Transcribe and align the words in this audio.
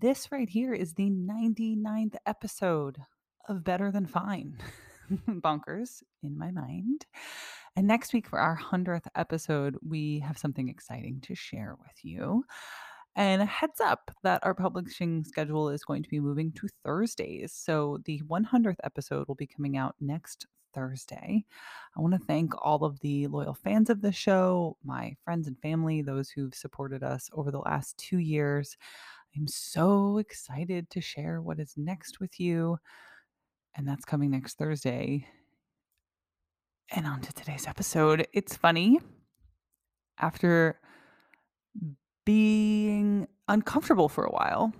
This 0.00 0.30
right 0.30 0.48
here 0.48 0.74
is 0.74 0.94
the 0.94 1.10
99th 1.10 2.14
episode 2.24 2.98
of 3.48 3.64
Better 3.64 3.90
Than 3.90 4.06
Fine. 4.06 4.56
Bonkers 5.28 6.04
in 6.22 6.38
my 6.38 6.52
mind. 6.52 7.04
And 7.74 7.88
next 7.88 8.12
week, 8.12 8.28
for 8.28 8.38
our 8.38 8.56
100th 8.56 9.06
episode, 9.16 9.76
we 9.82 10.20
have 10.20 10.38
something 10.38 10.68
exciting 10.68 11.20
to 11.22 11.34
share 11.34 11.74
with 11.80 12.04
you. 12.04 12.44
And 13.16 13.42
a 13.42 13.46
heads 13.46 13.80
up 13.80 14.12
that 14.22 14.44
our 14.44 14.54
publishing 14.54 15.24
schedule 15.24 15.68
is 15.68 15.84
going 15.84 16.04
to 16.04 16.08
be 16.08 16.20
moving 16.20 16.52
to 16.52 16.68
Thursdays. 16.84 17.52
So 17.52 17.98
the 18.04 18.22
100th 18.28 18.76
episode 18.84 19.26
will 19.26 19.34
be 19.34 19.48
coming 19.48 19.76
out 19.76 19.96
next 20.00 20.46
Thursday. 20.74 21.44
I 21.96 22.00
want 22.00 22.14
to 22.14 22.24
thank 22.24 22.52
all 22.64 22.84
of 22.84 23.00
the 23.00 23.26
loyal 23.26 23.54
fans 23.54 23.90
of 23.90 24.00
the 24.00 24.12
show, 24.12 24.76
my 24.84 25.16
friends 25.24 25.48
and 25.48 25.58
family, 25.60 26.02
those 26.02 26.30
who've 26.30 26.54
supported 26.54 27.02
us 27.02 27.28
over 27.32 27.50
the 27.50 27.58
last 27.58 27.98
two 27.98 28.18
years. 28.18 28.76
I'm 29.38 29.46
so 29.46 30.18
excited 30.18 30.90
to 30.90 31.00
share 31.00 31.40
what 31.40 31.60
is 31.60 31.74
next 31.76 32.18
with 32.18 32.40
you. 32.40 32.78
And 33.76 33.86
that's 33.86 34.04
coming 34.04 34.32
next 34.32 34.58
Thursday. 34.58 35.28
And 36.90 37.06
on 37.06 37.20
to 37.20 37.32
today's 37.32 37.68
episode. 37.68 38.26
It's 38.32 38.56
funny. 38.56 38.98
After 40.18 40.80
being 42.26 43.28
uncomfortable 43.46 44.08
for 44.08 44.24
a 44.24 44.32
while 44.32 44.72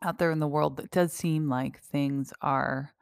out 0.00 0.18
there 0.18 0.30
in 0.30 0.38
the 0.38 0.48
world, 0.48 0.80
it 0.80 0.90
does 0.90 1.12
seem 1.12 1.50
like 1.50 1.82
things 1.82 2.32
are 2.40 2.94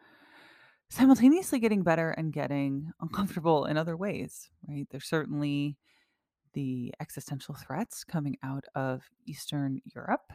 simultaneously 0.91 1.61
getting 1.61 1.85
better 1.85 2.11
and 2.11 2.33
getting 2.33 2.91
uncomfortable 3.01 3.67
in 3.67 3.77
other 3.77 3.97
ways, 3.97 4.51
right? 4.69 4.89
There's 4.91 5.07
certainly 5.07 5.77
the 6.53 6.93
existential 7.01 7.55
threats 7.55 8.03
coming 8.03 8.39
out 8.43 8.65
of 8.75 9.05
Eastern 9.25 9.81
Europe. 9.95 10.33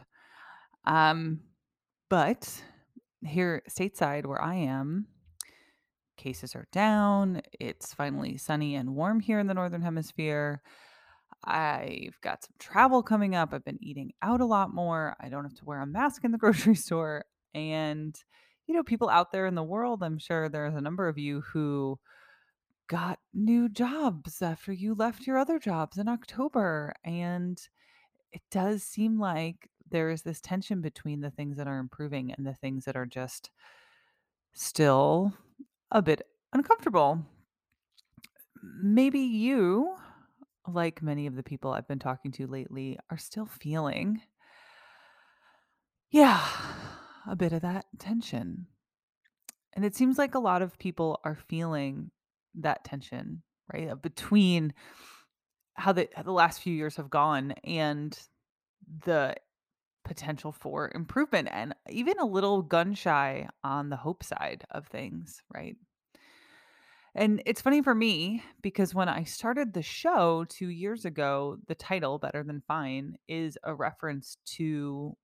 Um, 0.84 1.40
but 2.08 2.62
here 3.24 3.62
stateside 3.68 4.26
where 4.26 4.42
I 4.42 4.54
am, 4.54 5.06
cases 6.16 6.54
are 6.54 6.66
down. 6.72 7.42
It's 7.58 7.94
finally 7.94 8.36
sunny 8.36 8.74
and 8.74 8.94
warm 8.94 9.20
here 9.20 9.38
in 9.38 9.46
the 9.46 9.54
Northern 9.54 9.82
Hemisphere. 9.82 10.62
I've 11.44 12.20
got 12.20 12.44
some 12.44 12.54
travel 12.58 13.02
coming 13.02 13.34
up. 13.34 13.52
I've 13.52 13.64
been 13.64 13.82
eating 13.82 14.12
out 14.22 14.40
a 14.40 14.46
lot 14.46 14.74
more. 14.74 15.16
I 15.20 15.28
don't 15.28 15.44
have 15.44 15.54
to 15.54 15.64
wear 15.64 15.80
a 15.80 15.86
mask 15.86 16.24
in 16.24 16.32
the 16.32 16.38
grocery 16.44 16.74
store. 16.74 17.24
And, 17.54 18.14
you 18.66 18.74
know, 18.74 18.82
people 18.82 19.08
out 19.08 19.32
there 19.32 19.46
in 19.46 19.54
the 19.54 19.62
world, 19.62 20.02
I'm 20.02 20.18
sure 20.18 20.48
there's 20.48 20.74
a 20.74 20.80
number 20.80 21.08
of 21.08 21.18
you 21.18 21.42
who 21.52 21.98
got 22.88 23.18
new 23.32 23.68
jobs 23.68 24.42
after 24.42 24.72
you 24.72 24.94
left 24.94 25.26
your 25.26 25.38
other 25.38 25.58
jobs 25.58 25.96
in 25.96 26.08
October. 26.08 26.92
And 27.04 27.58
it 28.32 28.42
does 28.50 28.82
seem 28.82 29.18
like 29.18 29.69
there 29.90 30.10
is 30.10 30.22
this 30.22 30.40
tension 30.40 30.80
between 30.80 31.20
the 31.20 31.30
things 31.30 31.56
that 31.56 31.66
are 31.66 31.78
improving 31.78 32.32
and 32.32 32.46
the 32.46 32.54
things 32.54 32.84
that 32.84 32.96
are 32.96 33.06
just 33.06 33.50
still 34.52 35.32
a 35.90 36.02
bit 36.02 36.22
uncomfortable. 36.52 37.24
Maybe 38.82 39.20
you, 39.20 39.96
like 40.66 41.02
many 41.02 41.26
of 41.26 41.36
the 41.36 41.42
people 41.42 41.72
I've 41.72 41.88
been 41.88 41.98
talking 41.98 42.32
to 42.32 42.46
lately, 42.46 42.98
are 43.10 43.18
still 43.18 43.46
feeling, 43.46 44.20
yeah, 46.10 46.46
a 47.28 47.36
bit 47.36 47.52
of 47.52 47.62
that 47.62 47.86
tension. 47.98 48.66
And 49.72 49.84
it 49.84 49.94
seems 49.94 50.18
like 50.18 50.34
a 50.34 50.40
lot 50.40 50.62
of 50.62 50.78
people 50.78 51.20
are 51.24 51.38
feeling 51.48 52.10
that 52.56 52.84
tension, 52.84 53.42
right? 53.72 54.00
Between 54.00 54.74
how 55.74 55.92
the, 55.92 56.08
how 56.14 56.22
the 56.22 56.32
last 56.32 56.60
few 56.60 56.74
years 56.74 56.96
have 56.96 57.08
gone 57.08 57.52
and 57.64 58.18
the 59.04 59.36
potential 60.10 60.50
for 60.50 60.90
improvement 60.92 61.46
and 61.52 61.72
even 61.88 62.18
a 62.18 62.26
little 62.26 62.62
gun 62.62 62.94
shy 62.94 63.48
on 63.62 63.90
the 63.90 63.96
hope 63.96 64.24
side 64.24 64.64
of 64.72 64.88
things, 64.88 65.40
right? 65.54 65.76
And 67.14 67.40
it's 67.46 67.60
funny 67.60 67.80
for 67.80 67.94
me 67.94 68.42
because 68.60 68.92
when 68.92 69.08
I 69.08 69.22
started 69.22 69.72
the 69.72 69.82
show 69.82 70.44
two 70.48 70.66
years 70.66 71.04
ago, 71.04 71.58
the 71.68 71.76
title, 71.76 72.18
Better 72.18 72.42
Than 72.42 72.60
Fine, 72.66 73.18
is 73.28 73.56
a 73.62 73.72
reference 73.72 74.36
to 74.56 75.16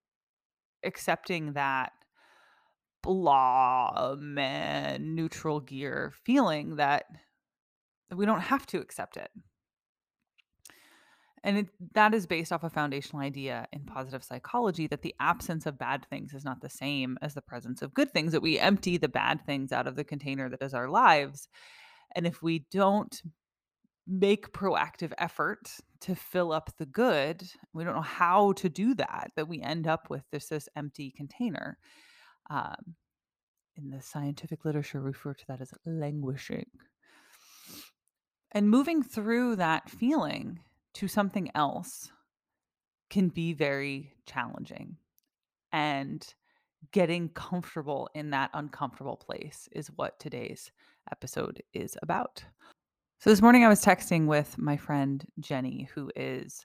accepting 0.85 1.55
that 1.55 1.91
blah, 3.03 4.15
man, 4.17 5.17
neutral 5.17 5.59
gear 5.59 6.13
feeling 6.25 6.77
that 6.77 7.07
we 8.15 8.25
don't 8.25 8.41
have 8.41 8.67
to 8.67 8.79
accept 8.79 9.17
it. 9.17 9.33
And 11.45 11.59
it, 11.59 11.67
that 11.95 12.15
is 12.15 12.27
based 12.27 12.53
off 12.53 12.65
a 12.65 12.71
foundational 12.71 13.23
idea 13.23 13.67
in 13.73 13.85
positive 13.85 14.25
psychology 14.25 14.87
that 14.89 15.03
the 15.03 15.15
absence 15.21 15.67
of 15.67 15.79
bad 15.79 16.07
things 16.09 16.35
is 16.35 16.45
not 16.45 16.61
the 16.61 16.69
same 16.69 17.19
as 17.23 17.35
the 17.35 17.43
presence 17.43 17.83
of 17.83 17.95
good 17.95 18.13
things, 18.13 18.33
that 18.33 18.43
we 18.43 18.59
empty 18.59 18.97
the 18.97 19.09
bad 19.09 19.45
things 19.47 19.71
out 19.71 19.87
of 19.87 19.97
the 19.97 20.05
container 20.05 20.49
that 20.49 20.63
is 20.63 20.75
our 20.75 20.89
lives. 20.89 21.49
And 22.15 22.27
if 22.27 22.43
we 22.43 22.67
don't 22.71 23.23
make 24.07 24.53
proactive 24.53 25.13
effort 25.19 25.71
to 26.01 26.15
fill 26.15 26.53
up 26.53 26.71
the 26.79 26.87
good, 26.87 27.43
we 27.73 27.85
don't 27.85 27.97
know 27.97 28.01
how 28.01 28.53
to 28.53 28.69
do 28.69 28.95
that, 28.95 29.31
that 29.37 29.49
we 29.49 29.61
end 29.61 29.87
up 29.87 30.11
with 30.11 30.23
this, 30.33 30.49
this 30.49 30.69
empty 30.77 31.13
container. 31.17 31.79
Um, 32.49 32.95
in 33.77 33.91
the 33.91 34.01
scientific 34.01 34.65
literature, 34.65 35.01
refer 35.01 35.35
to 35.35 35.45
that 35.49 35.61
as 35.61 35.73
languishing. 35.85 36.67
And 38.53 38.71
moving 38.71 39.03
through 39.03 39.57
that 39.57 39.91
feeling 39.91 40.61
to 40.97 41.07
something 41.07 41.51
else 41.55 42.11
can 43.11 43.29
be 43.29 43.53
very 43.53 44.15
challenging. 44.25 44.97
And 45.71 46.27
getting 46.93 47.29
comfortable 47.31 48.09
in 48.15 48.31
that 48.31 48.51
uncomfortable 48.55 49.17
place 49.17 49.69
is 49.73 49.89
what 49.97 50.19
today's 50.19 50.71
episode 51.11 51.63
is 51.75 51.99
about. 52.03 52.43
So, 53.19 53.29
this 53.29 53.43
morning 53.43 53.63
I 53.63 53.69
was 53.69 53.85
texting 53.85 54.27
with 54.27 54.57
my 54.57 54.79
friend 54.79 55.23
Jenny, 55.39 55.87
who 55.95 56.11
is 56.17 56.65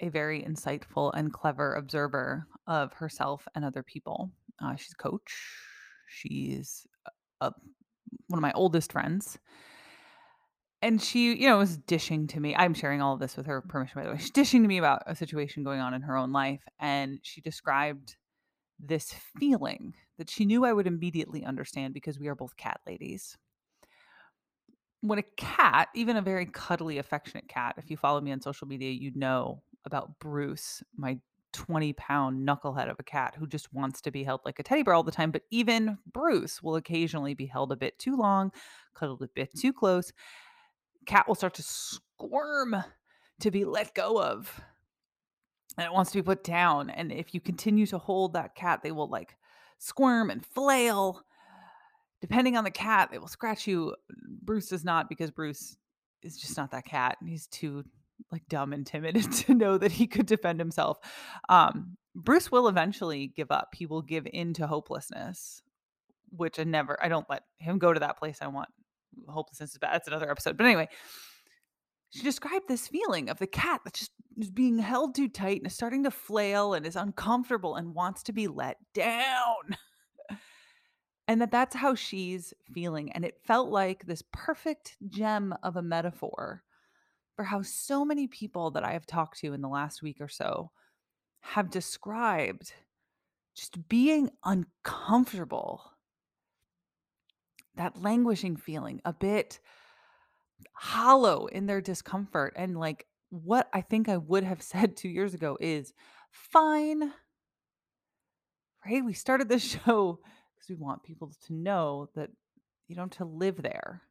a 0.00 0.08
very 0.08 0.42
insightful 0.42 1.10
and 1.14 1.30
clever 1.30 1.74
observer 1.74 2.46
of 2.66 2.94
herself 2.94 3.46
and 3.54 3.66
other 3.66 3.82
people. 3.82 4.30
Uh, 4.62 4.76
she's 4.76 4.94
a 4.98 5.02
coach, 5.02 5.34
she's 6.08 6.86
a, 7.40 7.48
a, 7.48 7.52
one 8.28 8.38
of 8.38 8.42
my 8.42 8.52
oldest 8.52 8.92
friends 8.92 9.38
and 10.82 11.00
she, 11.00 11.32
you 11.34 11.48
know, 11.48 11.58
was 11.58 11.76
dishing 11.76 12.26
to 12.28 12.40
me. 12.40 12.56
I'm 12.56 12.74
sharing 12.74 13.00
all 13.00 13.14
of 13.14 13.20
this 13.20 13.36
with 13.36 13.46
her 13.46 13.60
permission, 13.60 14.00
by 14.00 14.04
the 14.04 14.12
way. 14.12 14.18
She's 14.18 14.32
dishing 14.32 14.62
to 14.62 14.68
me 14.68 14.78
about 14.78 15.04
a 15.06 15.14
situation 15.14 15.62
going 15.62 15.80
on 15.80 15.94
in 15.94 16.02
her 16.02 16.16
own 16.16 16.32
life. 16.32 16.62
And 16.80 17.20
she 17.22 17.40
described 17.40 18.16
this 18.80 19.14
feeling 19.38 19.94
that 20.18 20.28
she 20.28 20.44
knew 20.44 20.64
I 20.64 20.72
would 20.72 20.88
immediately 20.88 21.44
understand 21.44 21.94
because 21.94 22.18
we 22.18 22.26
are 22.26 22.34
both 22.34 22.56
cat 22.56 22.80
ladies. 22.84 23.38
When 25.02 25.20
a 25.20 25.24
cat, 25.36 25.88
even 25.94 26.16
a 26.16 26.22
very 26.22 26.46
cuddly, 26.46 26.98
affectionate 26.98 27.48
cat, 27.48 27.76
if 27.78 27.88
you 27.88 27.96
follow 27.96 28.20
me 28.20 28.32
on 28.32 28.40
social 28.40 28.66
media, 28.66 28.90
you'd 28.90 29.16
know 29.16 29.62
about 29.84 30.18
Bruce, 30.18 30.82
my 30.96 31.18
20 31.52 31.92
pound 31.92 32.48
knucklehead 32.48 32.90
of 32.90 32.98
a 32.98 33.04
cat 33.04 33.34
who 33.38 33.46
just 33.46 33.72
wants 33.72 34.00
to 34.00 34.10
be 34.10 34.24
held 34.24 34.40
like 34.44 34.58
a 34.58 34.62
teddy 34.62 34.82
bear 34.82 34.94
all 34.94 35.02
the 35.02 35.12
time. 35.12 35.30
But 35.30 35.42
even 35.50 35.98
Bruce 36.12 36.60
will 36.60 36.74
occasionally 36.74 37.34
be 37.34 37.46
held 37.46 37.70
a 37.70 37.76
bit 37.76 37.98
too 38.00 38.16
long, 38.16 38.50
cuddled 38.94 39.22
a 39.22 39.28
bit 39.28 39.50
too 39.56 39.72
close 39.72 40.12
cat 41.06 41.26
will 41.26 41.34
start 41.34 41.54
to 41.54 41.62
squirm 41.62 42.76
to 43.40 43.50
be 43.50 43.64
let 43.64 43.94
go 43.94 44.22
of 44.22 44.60
and 45.76 45.86
it 45.86 45.92
wants 45.92 46.10
to 46.12 46.18
be 46.18 46.22
put 46.22 46.44
down 46.44 46.90
and 46.90 47.12
if 47.12 47.34
you 47.34 47.40
continue 47.40 47.86
to 47.86 47.98
hold 47.98 48.34
that 48.34 48.54
cat 48.54 48.82
they 48.82 48.92
will 48.92 49.08
like 49.08 49.36
squirm 49.78 50.30
and 50.30 50.44
flail. 50.46 51.22
Depending 52.20 52.56
on 52.56 52.64
the 52.64 52.70
cat 52.70 53.10
they 53.10 53.18
will 53.18 53.28
scratch 53.28 53.66
you. 53.66 53.96
Bruce 54.42 54.68
does 54.68 54.84
not 54.84 55.08
because 55.08 55.30
bruce 55.30 55.76
is 56.22 56.36
just 56.36 56.56
not 56.56 56.70
that 56.70 56.84
cat 56.84 57.16
And 57.20 57.28
he's 57.28 57.48
too 57.48 57.84
like 58.30 58.46
dumb 58.48 58.72
and 58.72 58.86
timid 58.86 59.30
to 59.32 59.54
know 59.54 59.76
that 59.78 59.92
he 59.92 60.06
could 60.06 60.26
defend 60.26 60.60
himself. 60.60 60.98
Um 61.48 61.96
bruce 62.14 62.52
will 62.52 62.68
eventually 62.68 63.32
give 63.34 63.50
up. 63.50 63.74
He 63.74 63.86
will 63.86 64.02
give 64.02 64.26
in 64.32 64.54
to 64.54 64.66
hopelessness 64.66 65.62
which 66.34 66.58
i 66.58 66.64
never 66.64 66.96
i 67.04 67.08
don't 67.08 67.28
let 67.28 67.44
him 67.58 67.78
go 67.78 67.92
to 67.92 68.00
that 68.00 68.18
place 68.18 68.38
i 68.40 68.46
want 68.46 68.68
hopelessness 69.28 69.72
is 69.72 69.78
bad. 69.78 69.94
That's 69.94 70.08
another 70.08 70.30
episode. 70.30 70.56
But 70.56 70.66
anyway, 70.66 70.88
she 72.10 72.22
described 72.22 72.68
this 72.68 72.88
feeling 72.88 73.28
of 73.30 73.38
the 73.38 73.46
cat 73.46 73.80
that's 73.84 74.00
just 74.00 74.12
is 74.38 74.50
being 74.50 74.78
held 74.78 75.14
too 75.14 75.28
tight 75.28 75.58
and 75.58 75.66
is 75.66 75.74
starting 75.74 76.04
to 76.04 76.10
flail 76.10 76.74
and 76.74 76.86
is 76.86 76.96
uncomfortable 76.96 77.76
and 77.76 77.94
wants 77.94 78.22
to 78.24 78.32
be 78.32 78.48
let 78.48 78.76
down. 78.94 79.76
and 81.28 81.40
that 81.40 81.50
that's 81.50 81.76
how 81.76 81.94
she's 81.94 82.52
feeling. 82.72 83.12
And 83.12 83.24
it 83.24 83.40
felt 83.44 83.70
like 83.70 84.06
this 84.06 84.22
perfect 84.32 84.96
gem 85.08 85.54
of 85.62 85.76
a 85.76 85.82
metaphor 85.82 86.62
for 87.36 87.44
how 87.44 87.62
so 87.62 88.04
many 88.04 88.26
people 88.26 88.70
that 88.72 88.84
I 88.84 88.92
have 88.92 89.06
talked 89.06 89.38
to 89.40 89.52
in 89.52 89.62
the 89.62 89.68
last 89.68 90.02
week 90.02 90.20
or 90.20 90.28
so 90.28 90.70
have 91.40 91.70
described 91.70 92.72
just 93.54 93.88
being 93.88 94.30
uncomfortable 94.44 95.91
that 97.76 98.00
languishing 98.00 98.56
feeling, 98.56 99.00
a 99.04 99.12
bit 99.12 99.58
hollow 100.74 101.46
in 101.46 101.66
their 101.66 101.80
discomfort 101.80 102.52
and 102.56 102.78
like 102.78 103.06
what 103.30 103.68
I 103.72 103.80
think 103.80 104.08
I 104.08 104.16
would 104.16 104.44
have 104.44 104.62
said 104.72 104.96
2 104.96 105.08
years 105.08 105.34
ago 105.34 105.56
is, 105.60 105.92
"Fine." 106.30 107.12
Right? 108.84 109.04
We 109.04 109.12
started 109.12 109.48
this 109.48 109.62
show 109.84 110.20
because 110.54 110.68
we 110.68 110.74
want 110.74 111.02
people 111.02 111.32
to 111.46 111.54
know 111.54 112.08
that 112.14 112.30
you 112.88 112.96
don't 112.96 113.14
have 113.14 113.26
to 113.26 113.32
live 113.32 113.62
there. 113.62 114.02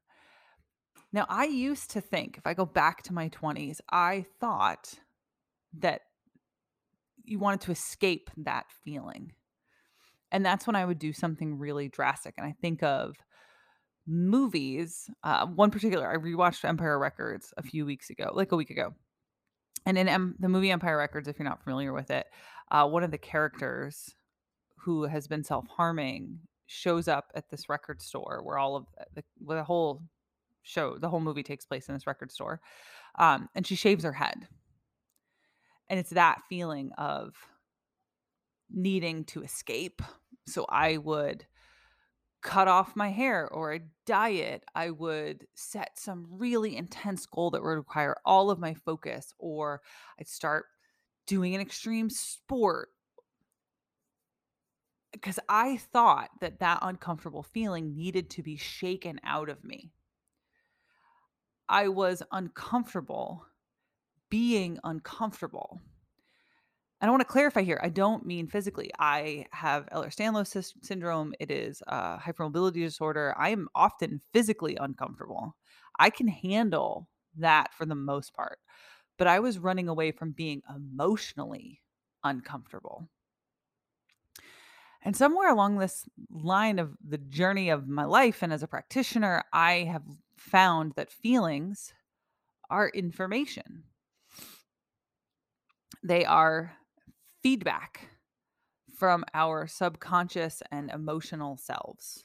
Now, 1.14 1.26
I 1.28 1.46
used 1.46 1.92
to 1.92 2.02
think, 2.02 2.38
if 2.38 2.48
I 2.48 2.54
go 2.54 2.66
back 2.66 3.04
to 3.04 3.14
my 3.14 3.30
20s, 3.30 3.82
I 3.92 4.26
thought 4.40 4.94
that 5.80 6.02
you 7.24 7.38
wanted 7.38 7.62
to 7.62 7.72
escape 7.72 8.30
that 8.38 8.66
feeling. 8.84 9.34
And 10.32 10.46
that's 10.46 10.66
when 10.66 10.76
I 10.76 10.86
would 10.86 11.00
do 11.00 11.12
something 11.12 11.60
really 11.60 11.90
drastic. 11.90 12.36
And 12.38 12.48
I 12.48 12.56
think 12.62 12.82
of 12.82 13.16
movies. 14.12 15.10
Uh, 15.24 15.48
one 15.48 15.72
particular, 15.72 16.10
I 16.10 16.18
rewatched 16.18 16.66
Empire 16.66 17.00
Records 17.00 17.54
a 17.58 17.64
few 17.64 17.86
weeks 17.86 18.10
ago, 18.10 18.32
like 18.34 18.52
a 18.52 18.58
week 18.58 18.70
ago. 18.70 18.94
And 19.86 19.98
in 19.98 20.08
em- 20.08 20.36
the 20.40 20.50
movie 20.50 20.70
Empire 20.70 20.98
Records, 20.98 21.28
if 21.28 21.40
you're 21.40 21.48
not 21.48 21.64
familiar 21.64 21.94
with 21.94 22.12
it, 22.12 22.28
uh, 22.70 22.88
one 22.88 23.04
of 23.04 23.12
the 23.12 23.18
characters 23.18 24.14
who 24.78 25.04
has 25.04 25.28
been 25.28 25.44
self 25.44 25.66
harming 25.68 26.40
shows 26.68 27.08
up 27.08 27.32
at 27.36 27.50
this 27.50 27.70
record 27.70 28.02
store 28.02 28.42
where 28.44 28.58
all 28.58 28.76
of 28.76 28.86
the, 29.16 29.24
the 29.48 29.64
whole 29.64 30.04
show, 30.64 30.98
the 30.98 31.10
whole 31.10 31.20
movie 31.20 31.44
takes 31.44 31.66
place 31.66 31.88
in 31.88 31.94
this 31.94 32.08
record 32.08 32.32
store. 32.32 32.62
Um, 33.18 33.50
and 33.56 33.66
she 33.66 33.76
shaves 33.76 34.04
her 34.04 34.14
head. 34.14 34.48
And 35.90 36.00
it's 36.00 36.12
that 36.12 36.42
feeling 36.48 36.92
of 36.98 37.36
needing 38.70 39.26
to 39.26 39.42
escape. 39.42 40.02
So 40.48 40.66
I 40.70 40.98
would 40.98 41.46
cut 42.42 42.68
off 42.68 42.96
my 42.96 43.10
hair 43.10 43.48
or 43.48 43.74
a 43.74 43.82
diet. 44.06 44.64
I 44.76 44.90
would 44.90 45.48
set 45.54 45.98
some 45.98 46.28
really 46.30 46.76
intense 46.76 47.26
goal 47.26 47.52
that 47.52 47.62
would 47.62 47.70
require 47.70 48.18
all 48.26 48.50
of 48.50 48.60
my 48.60 48.74
focus, 48.74 49.34
or 49.38 49.82
I'd 50.20 50.28
start 50.28 50.66
doing 51.28 51.56
an 51.56 51.62
extreme 51.62 52.10
sport 52.10 52.90
because 55.12 55.40
I 55.50 55.78
thought 55.78 56.30
that 56.40 56.60
that 56.60 56.80
uncomfortable 56.82 57.44
feeling 57.44 57.96
needed 57.96 58.30
to 58.32 58.44
be 58.44 58.58
shaken 58.58 59.20
out 59.24 59.50
of 59.50 59.64
me. 59.64 59.92
I 61.68 61.90
was 61.90 62.24
uncomfortable 62.32 63.46
being 64.30 64.80
uncomfortable. 64.84 65.82
And 67.02 67.10
I 67.10 67.12
want 67.12 67.22
to 67.22 67.26
clarify 67.26 67.64
here. 67.64 67.80
I 67.82 67.90
don't 67.90 68.28
mean 68.28 68.46
physically. 68.48 68.92
I 69.00 69.48
have 69.52 69.88
Ehlers-Danlos 69.88 70.74
syndrome. 70.84 71.34
It 71.40 71.50
is 71.50 71.82
a 71.88 72.20
hypermobility 72.20 72.76
disorder. 72.76 73.34
I 73.40 73.50
am 73.50 73.68
often 73.74 74.22
physically 74.34 74.78
uncomfortable. 74.80 75.56
I 76.00 76.12
can 76.12 76.28
handle 76.28 77.10
that 77.38 77.74
for 77.74 77.88
the 77.88 77.96
most 77.96 78.36
part. 78.36 78.60
But 79.18 79.26
I 79.26 79.40
was 79.40 79.58
running 79.58 79.88
away 79.88 80.12
from 80.12 80.32
being 80.32 80.62
emotionally 80.76 81.82
uncomfortable. 82.24 83.10
And 85.04 85.18
somewhere 85.18 85.50
along 85.50 85.80
this 85.80 86.06
line 86.30 86.78
of 86.78 86.96
the 87.04 87.18
journey 87.18 87.70
of 87.72 87.88
my 87.88 88.06
life 88.06 88.44
and 88.44 88.54
as 88.54 88.62
a 88.62 88.68
practitioner, 88.68 89.44
I 89.52 89.90
have 89.92 90.04
found 90.38 90.94
that 90.98 91.12
feelings 91.12 91.96
are 92.70 92.90
information. 92.90 93.86
They 96.04 96.26
are 96.26 96.74
feedback 97.44 98.10
from 98.98 99.24
our 99.34 99.68
subconscious 99.68 100.62
and 100.72 100.92
emotional 100.92 101.58
selves. 101.58 102.24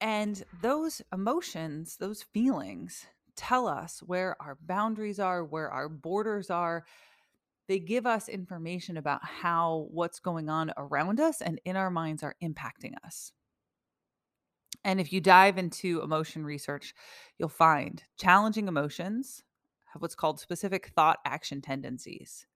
And 0.00 0.42
those 0.62 1.02
emotions, 1.12 1.96
those 1.96 2.22
feelings, 2.22 3.06
tell 3.36 3.66
us 3.66 4.02
where 4.04 4.36
our 4.40 4.56
boundaries 4.60 5.20
are, 5.20 5.44
where 5.44 5.70
our 5.70 5.88
borders 5.88 6.50
are, 6.50 6.84
they 7.68 7.78
give 7.78 8.06
us 8.06 8.28
information 8.28 8.96
about 8.96 9.24
how 9.24 9.88
what's 9.90 10.20
going 10.20 10.48
on 10.48 10.72
around 10.76 11.20
us 11.20 11.40
and 11.42 11.60
in 11.64 11.76
our 11.76 11.90
minds 11.90 12.22
are 12.22 12.36
impacting 12.42 12.92
us. 13.04 13.32
And 14.84 15.00
if 15.00 15.12
you 15.12 15.20
dive 15.20 15.58
into 15.58 16.00
emotion 16.00 16.44
research, 16.44 16.94
you'll 17.38 17.48
find 17.48 18.02
challenging 18.18 18.68
emotions 18.68 19.42
have 19.92 20.02
what's 20.02 20.14
called 20.14 20.38
specific 20.38 20.92
thought 20.94 21.18
action 21.24 21.60
tendencies. 21.60 22.46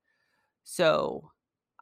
So 0.64 1.30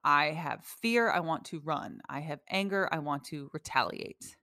I 0.05 0.27
have 0.27 0.65
fear, 0.65 1.11
I 1.11 1.21
want 1.21 1.45
to 1.47 1.61
run. 1.61 2.01
I 2.09 2.21
have 2.21 2.41
anger, 2.49 2.89
I 2.91 2.99
want 2.99 3.25
to 3.25 3.51
retaliate. 3.53 4.37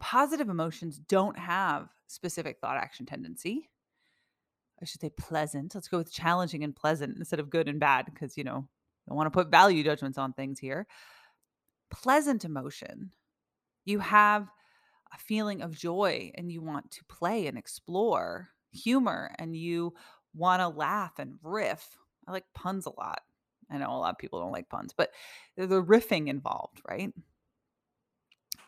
Positive 0.00 0.48
emotions 0.48 0.98
don't 0.98 1.38
have 1.38 1.88
specific 2.06 2.58
thought 2.60 2.76
action 2.76 3.06
tendency. 3.06 3.68
I 4.80 4.84
should 4.84 5.00
say 5.00 5.10
pleasant. 5.10 5.74
Let's 5.74 5.88
go 5.88 5.98
with 5.98 6.12
challenging 6.12 6.62
and 6.62 6.74
pleasant 6.74 7.18
instead 7.18 7.40
of 7.40 7.50
good 7.50 7.68
and 7.68 7.80
bad 7.80 8.06
because, 8.06 8.36
you 8.36 8.44
know, 8.44 8.68
I 9.10 9.14
want 9.14 9.26
to 9.26 9.36
put 9.36 9.50
value 9.50 9.82
judgments 9.82 10.18
on 10.18 10.32
things 10.32 10.58
here. 10.58 10.86
Pleasant 11.90 12.44
emotion. 12.44 13.10
You 13.84 13.98
have 14.00 14.48
a 15.12 15.18
feeling 15.18 15.62
of 15.62 15.76
joy 15.76 16.30
and 16.34 16.52
you 16.52 16.60
want 16.60 16.90
to 16.92 17.04
play 17.04 17.46
and 17.46 17.58
explore 17.58 18.50
humor 18.70 19.34
and 19.38 19.56
you 19.56 19.94
want 20.34 20.60
to 20.60 20.68
laugh 20.68 21.18
and 21.18 21.38
riff. 21.42 21.96
I 22.28 22.32
like 22.32 22.44
puns 22.54 22.86
a 22.86 22.90
lot. 22.90 23.22
I 23.70 23.78
know 23.78 23.90
a 23.90 23.98
lot 23.98 24.10
of 24.10 24.18
people 24.18 24.40
don't 24.40 24.52
like 24.52 24.68
puns, 24.68 24.92
but 24.96 25.10
the 25.56 25.82
riffing 25.82 26.28
involved, 26.28 26.80
right? 26.88 27.12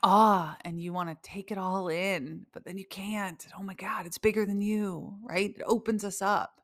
ah, 0.03 0.57
and 0.65 0.81
you 0.81 0.93
want 0.93 1.11
to 1.11 1.29
take 1.29 1.51
it 1.51 1.59
all 1.59 1.89
in, 1.89 2.47
but 2.53 2.65
then 2.65 2.79
you 2.79 2.87
can't. 2.87 3.47
Oh 3.59 3.63
my 3.63 3.75
God, 3.75 4.07
it's 4.07 4.19
bigger 4.19 4.47
than 4.47 4.61
you, 4.61 5.15
right? 5.23 5.55
It 5.57 5.63
opens 5.67 6.05
us 6.05 6.23
up. 6.23 6.61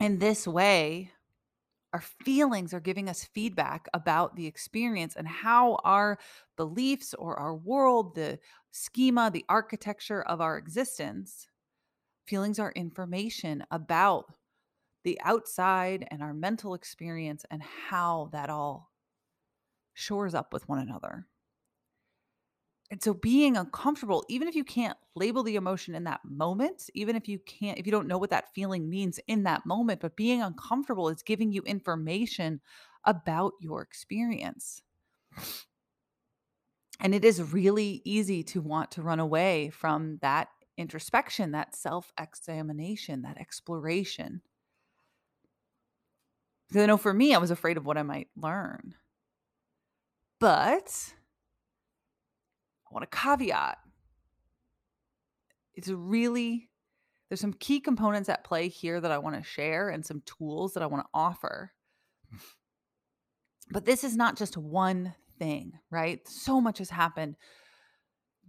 In 0.00 0.18
this 0.18 0.48
way, 0.48 1.12
our 1.92 2.00
feelings 2.00 2.72
are 2.72 2.80
giving 2.80 3.08
us 3.08 3.28
feedback 3.34 3.88
about 3.92 4.36
the 4.36 4.46
experience 4.46 5.16
and 5.16 5.26
how 5.26 5.78
our 5.84 6.18
beliefs 6.56 7.14
or 7.14 7.36
our 7.36 7.54
world, 7.54 8.14
the 8.14 8.38
schema, 8.70 9.30
the 9.30 9.44
architecture 9.48 10.22
of 10.22 10.40
our 10.40 10.56
existence, 10.56 11.48
feelings 12.26 12.58
are 12.58 12.72
information 12.72 13.64
about 13.70 14.32
the 15.04 15.20
outside 15.24 16.06
and 16.10 16.22
our 16.22 16.34
mental 16.34 16.74
experience 16.74 17.44
and 17.50 17.62
how 17.62 18.30
that 18.32 18.50
all 18.50 18.90
shores 19.94 20.34
up 20.34 20.52
with 20.52 20.68
one 20.68 20.78
another. 20.78 21.26
And 22.90 23.00
so 23.02 23.14
being 23.14 23.56
uncomfortable, 23.56 24.24
even 24.28 24.48
if 24.48 24.56
you 24.56 24.64
can't 24.64 24.98
label 25.14 25.44
the 25.44 25.54
emotion 25.54 25.94
in 25.94 26.04
that 26.04 26.20
moment, 26.24 26.90
even 26.94 27.14
if 27.14 27.28
you 27.28 27.38
can't, 27.38 27.78
if 27.78 27.86
you 27.86 27.92
don't 27.92 28.08
know 28.08 28.18
what 28.18 28.30
that 28.30 28.52
feeling 28.52 28.90
means 28.90 29.20
in 29.28 29.44
that 29.44 29.64
moment, 29.64 30.00
but 30.00 30.16
being 30.16 30.42
uncomfortable 30.42 31.08
is 31.08 31.22
giving 31.22 31.52
you 31.52 31.62
information 31.62 32.60
about 33.04 33.52
your 33.60 33.80
experience. 33.80 34.82
And 36.98 37.14
it 37.14 37.24
is 37.24 37.52
really 37.52 38.02
easy 38.04 38.42
to 38.44 38.60
want 38.60 38.90
to 38.92 39.02
run 39.02 39.20
away 39.20 39.70
from 39.70 40.18
that 40.20 40.48
introspection, 40.76 41.52
that 41.52 41.76
self 41.76 42.12
examination, 42.18 43.22
that 43.22 43.38
exploration. 43.38 44.42
Because 46.70 46.84
I 46.84 46.86
know 46.86 46.96
for 46.96 47.12
me, 47.12 47.34
I 47.34 47.38
was 47.38 47.50
afraid 47.50 47.76
of 47.76 47.84
what 47.84 47.98
I 47.98 48.04
might 48.04 48.28
learn. 48.36 48.94
But 50.38 51.12
I 52.88 52.94
want 52.94 53.02
a 53.02 53.08
caveat. 53.08 53.78
It's 55.74 55.88
really, 55.88 56.70
there's 57.28 57.40
some 57.40 57.54
key 57.54 57.80
components 57.80 58.28
at 58.28 58.44
play 58.44 58.68
here 58.68 59.00
that 59.00 59.10
I 59.10 59.18
want 59.18 59.34
to 59.36 59.42
share 59.42 59.88
and 59.88 60.06
some 60.06 60.22
tools 60.24 60.74
that 60.74 60.82
I 60.82 60.86
want 60.86 61.04
to 61.04 61.10
offer. 61.12 61.72
But 63.72 63.84
this 63.84 64.04
is 64.04 64.16
not 64.16 64.36
just 64.36 64.56
one 64.56 65.14
thing, 65.40 65.72
right? 65.90 66.26
So 66.28 66.60
much 66.60 66.78
has 66.78 66.90
happened. 66.90 67.34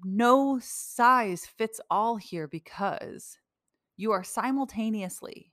No 0.04 0.60
size 0.62 1.46
fits 1.46 1.82
all 1.90 2.18
here 2.18 2.48
because 2.48 3.38
you 3.98 4.12
are 4.12 4.24
simultaneously 4.24 5.50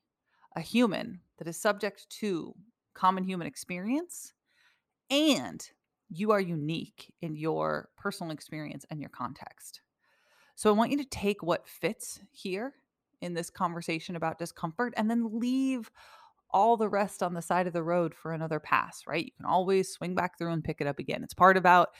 a 0.58 0.60
human 0.60 1.20
that 1.38 1.46
is 1.46 1.56
subject 1.56 2.10
to 2.10 2.52
common 2.92 3.22
human 3.22 3.46
experience 3.46 4.32
and 5.08 5.70
you 6.10 6.32
are 6.32 6.40
unique 6.40 7.14
in 7.22 7.36
your 7.36 7.90
personal 7.96 8.32
experience 8.32 8.84
and 8.90 9.00
your 9.00 9.10
context. 9.10 9.82
So 10.56 10.68
I 10.68 10.72
want 10.76 10.90
you 10.90 10.98
to 10.98 11.04
take 11.04 11.44
what 11.44 11.68
fits 11.68 12.18
here 12.32 12.74
in 13.20 13.34
this 13.34 13.50
conversation 13.50 14.16
about 14.16 14.38
discomfort 14.38 14.94
and 14.96 15.08
then 15.08 15.38
leave 15.38 15.92
all 16.50 16.76
the 16.76 16.88
rest 16.88 17.22
on 17.22 17.34
the 17.34 17.42
side 17.42 17.68
of 17.68 17.72
the 17.72 17.82
road 17.84 18.14
for 18.14 18.32
another 18.32 18.58
pass, 18.58 19.02
right? 19.06 19.24
You 19.24 19.32
can 19.36 19.46
always 19.46 19.90
swing 19.92 20.16
back 20.16 20.38
through 20.38 20.52
and 20.52 20.64
pick 20.64 20.80
it 20.80 20.88
up 20.88 20.98
again. 20.98 21.22
It's 21.22 21.34
part 21.34 21.56
about 21.56 21.90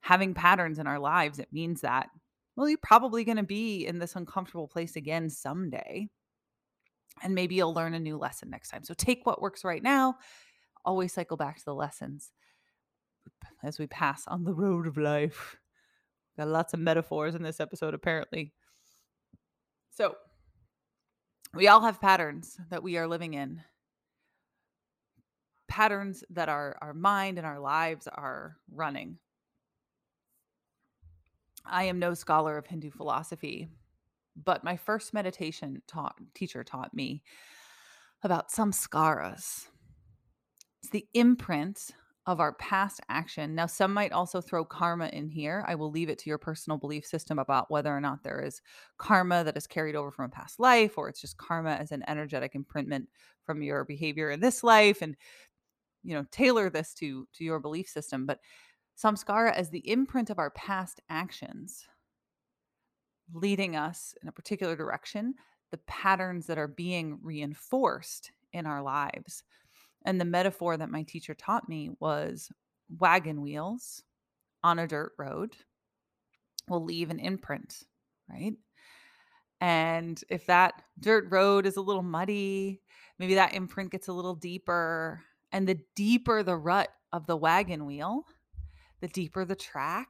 having 0.00 0.34
patterns 0.34 0.78
in 0.78 0.86
our 0.86 0.98
lives. 0.98 1.38
It 1.38 1.48
means 1.52 1.80
that, 1.80 2.10
well, 2.54 2.68
you're 2.68 2.76
probably 2.82 3.24
going 3.24 3.38
to 3.38 3.42
be 3.42 3.86
in 3.86 3.98
this 3.98 4.14
uncomfortable 4.14 4.68
place 4.68 4.96
again 4.96 5.30
someday. 5.30 6.08
And 7.22 7.34
maybe 7.34 7.54
you'll 7.56 7.74
learn 7.74 7.94
a 7.94 8.00
new 8.00 8.16
lesson 8.16 8.50
next 8.50 8.68
time. 8.70 8.84
So 8.84 8.94
take 8.94 9.26
what 9.26 9.40
works 9.42 9.64
right 9.64 9.82
now, 9.82 10.16
always 10.84 11.12
cycle 11.12 11.36
back 11.36 11.58
to 11.58 11.64
the 11.64 11.74
lessons 11.74 12.32
as 13.62 13.78
we 13.78 13.86
pass 13.86 14.26
on 14.26 14.44
the 14.44 14.54
road 14.54 14.86
of 14.86 14.96
life. 14.96 15.56
Got 16.36 16.48
lots 16.48 16.72
of 16.74 16.80
metaphors 16.80 17.34
in 17.34 17.42
this 17.42 17.60
episode, 17.60 17.94
apparently. 17.94 18.52
So, 19.90 20.16
We 21.54 21.66
all 21.68 21.80
have 21.80 22.00
patterns 22.00 22.56
that 22.70 22.82
we 22.82 22.96
are 22.98 23.08
living 23.08 23.34
in. 23.34 23.62
Patterns 25.66 26.24
that 26.30 26.48
our 26.48 26.76
our 26.80 26.94
mind 26.94 27.38
and 27.38 27.46
our 27.46 27.58
lives 27.58 28.06
are 28.06 28.56
running. 28.70 29.18
I 31.64 31.84
am 31.84 31.98
no 31.98 32.14
scholar 32.14 32.56
of 32.56 32.66
Hindu 32.66 32.90
philosophy, 32.90 33.68
but 34.44 34.64
my 34.64 34.76
first 34.76 35.14
meditation 35.14 35.82
taught 35.86 36.16
teacher 36.34 36.64
taught 36.64 36.94
me 36.94 37.22
about 38.22 38.50
samskaras. 38.50 39.66
It's 40.82 40.90
the 40.90 41.06
imprint 41.14 41.90
of 42.26 42.40
our 42.40 42.52
past 42.52 43.00
action. 43.08 43.54
Now, 43.54 43.64
some 43.64 43.94
might 43.94 44.12
also 44.12 44.42
throw 44.42 44.62
karma 44.62 45.06
in 45.06 45.28
here. 45.28 45.64
I 45.66 45.76
will 45.76 45.90
leave 45.90 46.10
it 46.10 46.18
to 46.18 46.30
your 46.30 46.36
personal 46.36 46.76
belief 46.76 47.06
system 47.06 47.38
about 47.38 47.70
whether 47.70 47.94
or 47.94 48.02
not 48.02 48.22
there 48.22 48.44
is 48.44 48.60
karma 48.98 49.44
that 49.44 49.56
is 49.56 49.66
carried 49.66 49.96
over 49.96 50.10
from 50.10 50.26
a 50.26 50.28
past 50.28 50.60
life, 50.60 50.98
or 50.98 51.08
it's 51.08 51.22
just 51.22 51.38
karma 51.38 51.70
as 51.70 51.90
an 51.90 52.04
energetic 52.06 52.54
imprintment 52.54 53.08
from 53.44 53.62
your 53.62 53.84
behavior 53.84 54.30
in 54.30 54.40
this 54.40 54.62
life. 54.62 55.00
And 55.00 55.16
you 56.04 56.14
know, 56.14 56.26
tailor 56.30 56.68
this 56.68 56.92
to 56.94 57.26
to 57.32 57.44
your 57.44 57.60
belief 57.60 57.88
system. 57.88 58.26
But 58.26 58.40
samskara 59.02 59.52
as 59.52 59.70
the 59.70 59.88
imprint 59.88 60.28
of 60.28 60.38
our 60.38 60.50
past 60.50 61.00
actions 61.08 61.86
leading 63.32 63.76
us 63.76 64.14
in 64.22 64.28
a 64.28 64.32
particular 64.32 64.76
direction, 64.76 65.34
the 65.70 65.78
patterns 65.86 66.46
that 66.46 66.58
are 66.58 66.68
being 66.68 67.18
reinforced 67.22 68.32
in 68.52 68.66
our 68.66 68.82
lives. 68.82 69.44
And 70.04 70.20
the 70.20 70.24
metaphor 70.24 70.76
that 70.76 70.90
my 70.90 71.02
teacher 71.02 71.34
taught 71.34 71.68
me 71.68 71.90
was 72.00 72.50
wagon 72.98 73.42
wheels 73.42 74.02
on 74.62 74.78
a 74.78 74.86
dirt 74.86 75.12
road 75.18 75.56
will 76.68 76.84
leave 76.84 77.10
an 77.10 77.18
imprint, 77.18 77.82
right? 78.30 78.54
And 79.60 80.22
if 80.28 80.46
that 80.46 80.82
dirt 81.00 81.26
road 81.30 81.66
is 81.66 81.76
a 81.76 81.82
little 81.82 82.02
muddy, 82.02 82.80
maybe 83.18 83.34
that 83.34 83.54
imprint 83.54 83.90
gets 83.90 84.08
a 84.08 84.12
little 84.12 84.34
deeper. 84.34 85.22
And 85.50 85.66
the 85.66 85.80
deeper 85.96 86.42
the 86.42 86.56
rut 86.56 86.90
of 87.12 87.26
the 87.26 87.36
wagon 87.36 87.86
wheel, 87.86 88.24
the 89.00 89.08
deeper 89.08 89.44
the 89.44 89.56
track, 89.56 90.08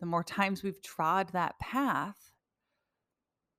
the 0.00 0.06
more 0.06 0.24
times 0.24 0.62
we've 0.62 0.82
trod 0.82 1.30
that 1.32 1.58
path, 1.58 2.32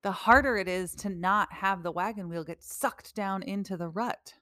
the 0.02 0.12
harder 0.12 0.56
it 0.56 0.68
is 0.68 0.94
to 0.96 1.08
not 1.08 1.52
have 1.52 1.82
the 1.82 1.90
wagon 1.90 2.28
wheel 2.28 2.44
get 2.44 2.62
sucked 2.62 3.14
down 3.14 3.42
into 3.42 3.76
the 3.76 3.88
rut. 3.88 4.34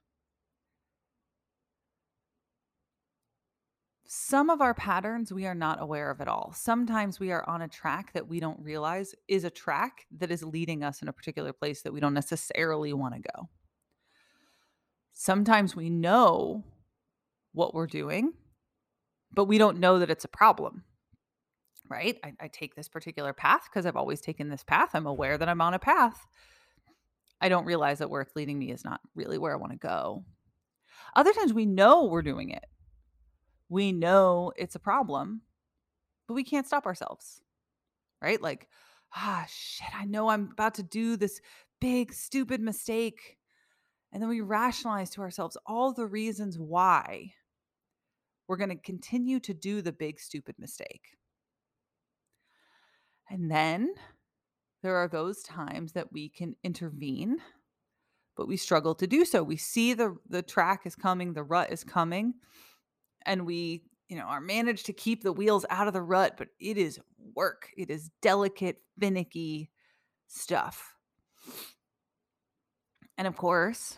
Some 4.05 4.49
of 4.49 4.61
our 4.61 4.73
patterns 4.73 5.33
we 5.33 5.45
are 5.45 5.55
not 5.55 5.81
aware 5.81 6.09
of 6.09 6.21
at 6.21 6.29
all. 6.29 6.53
Sometimes 6.55 7.19
we 7.19 7.31
are 7.31 7.47
on 7.49 7.61
a 7.61 7.67
track 7.67 8.13
that 8.13 8.27
we 8.27 8.39
don't 8.39 8.59
realize 8.61 9.13
is 9.27 9.43
a 9.43 9.49
track 9.49 10.05
that 10.17 10.31
is 10.31 10.43
leading 10.43 10.83
us 10.83 11.01
in 11.01 11.09
a 11.09 11.13
particular 11.13 11.51
place 11.51 11.81
that 11.81 11.91
we 11.91 11.99
don't 11.99 12.13
necessarily 12.13 12.93
want 12.93 13.15
to 13.15 13.31
go. 13.35 13.49
Sometimes 15.11 15.75
we 15.75 15.89
know 15.89 16.63
what 17.51 17.73
we're 17.73 17.87
doing, 17.87 18.31
but 19.33 19.45
we 19.45 19.57
don't 19.57 19.79
know 19.79 19.99
that 19.99 20.11
it's 20.11 20.23
a 20.23 20.29
problem 20.29 20.83
right? 21.89 22.17
I, 22.23 22.33
I 22.39 22.47
take 22.47 22.75
this 22.75 22.87
particular 22.87 23.33
path 23.33 23.67
because 23.69 23.85
I've 23.85 23.95
always 23.95 24.21
taken 24.21 24.49
this 24.49 24.63
path. 24.63 24.89
I'm 24.93 25.07
aware 25.07 25.37
that 25.37 25.49
I'm 25.49 25.61
on 25.61 25.73
a 25.73 25.79
path. 25.79 26.25
I 27.39 27.49
don't 27.49 27.65
realize 27.65 27.99
that 27.99 28.09
where 28.09 28.21
it's 28.21 28.35
leading 28.35 28.57
me 28.57 28.71
is 28.71 28.83
not 28.83 28.99
really 29.15 29.37
where 29.37 29.53
I 29.53 29.57
want 29.57 29.71
to 29.73 29.77
go. 29.77 30.25
Other 31.15 31.33
times 31.33 31.53
we 31.53 31.65
know 31.65 32.05
we're 32.05 32.21
doing 32.21 32.49
it. 32.49 32.65
We 33.69 33.91
know 33.91 34.53
it's 34.55 34.75
a 34.75 34.79
problem, 34.79 35.41
but 36.27 36.33
we 36.33 36.43
can't 36.43 36.65
stop 36.65 36.85
ourselves. 36.85 37.41
Right? 38.21 38.41
Like, 38.41 38.67
ah, 39.15 39.45
shit, 39.49 39.95
I 39.95 40.05
know 40.05 40.29
I'm 40.29 40.49
about 40.51 40.75
to 40.75 40.83
do 40.83 41.17
this 41.17 41.39
big, 41.79 42.13
stupid 42.13 42.61
mistake. 42.61 43.37
And 44.11 44.21
then 44.21 44.29
we 44.29 44.41
rationalize 44.41 45.11
to 45.11 45.21
ourselves 45.21 45.57
all 45.65 45.93
the 45.93 46.07
reasons 46.07 46.57
why 46.57 47.33
we're 48.47 48.57
going 48.57 48.69
to 48.69 48.75
continue 48.75 49.39
to 49.41 49.53
do 49.53 49.81
the 49.81 49.91
big, 49.91 50.19
stupid 50.19 50.55
mistake. 50.57 51.17
And 53.29 53.51
then 53.51 53.93
there 54.83 54.95
are 54.95 55.07
those 55.07 55.41
times 55.43 55.93
that 55.93 56.11
we 56.11 56.29
can 56.29 56.55
intervene, 56.63 57.37
but 58.35 58.47
we 58.47 58.57
struggle 58.57 58.95
to 58.95 59.07
do 59.07 59.25
so. 59.25 59.43
We 59.43 59.57
see 59.57 59.93
the 59.93 60.15
the 60.29 60.41
track 60.41 60.81
is 60.85 60.95
coming, 60.95 61.33
the 61.33 61.43
rut 61.43 61.71
is 61.71 61.83
coming, 61.83 62.35
and 63.25 63.45
we, 63.45 63.83
you 64.07 64.17
know, 64.17 64.23
are 64.23 64.41
managed 64.41 64.85
to 64.85 64.93
keep 64.93 65.23
the 65.23 65.33
wheels 65.33 65.65
out 65.69 65.87
of 65.87 65.93
the 65.93 66.01
rut, 66.01 66.35
but 66.37 66.49
it 66.59 66.77
is 66.77 66.99
work. 67.35 67.69
It 67.77 67.89
is 67.89 68.09
delicate, 68.21 68.81
finicky 68.99 69.71
stuff. 70.27 70.95
And 73.17 73.27
of 73.27 73.35
course, 73.35 73.97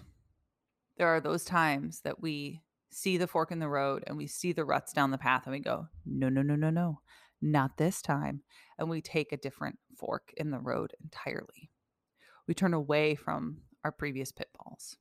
there 0.97 1.07
are 1.07 1.19
those 1.19 1.43
times 1.43 2.01
that 2.01 2.21
we 2.21 2.61
see 2.89 3.17
the 3.17 3.27
fork 3.27 3.51
in 3.51 3.59
the 3.59 3.69
road 3.69 4.03
and 4.07 4.17
we 4.17 4.27
see 4.27 4.53
the 4.53 4.65
ruts 4.65 4.93
down 4.93 5.11
the 5.11 5.17
path 5.17 5.43
and 5.45 5.53
we 5.53 5.59
go, 5.59 5.87
no, 6.05 6.29
no, 6.29 6.41
no, 6.41 6.55
no, 6.55 6.69
no 6.69 6.99
not 7.41 7.77
this 7.77 8.01
time. 8.01 8.41
And 8.77 8.89
we 8.89 9.01
take 9.01 9.31
a 9.31 9.37
different 9.37 9.79
fork 9.95 10.33
in 10.37 10.51
the 10.51 10.59
road 10.59 10.93
entirely. 11.01 11.69
We 12.47 12.53
turn 12.53 12.73
away 12.73 13.15
from 13.15 13.61
our 13.83 13.91
previous 13.91 14.31
pitfalls. 14.31 14.97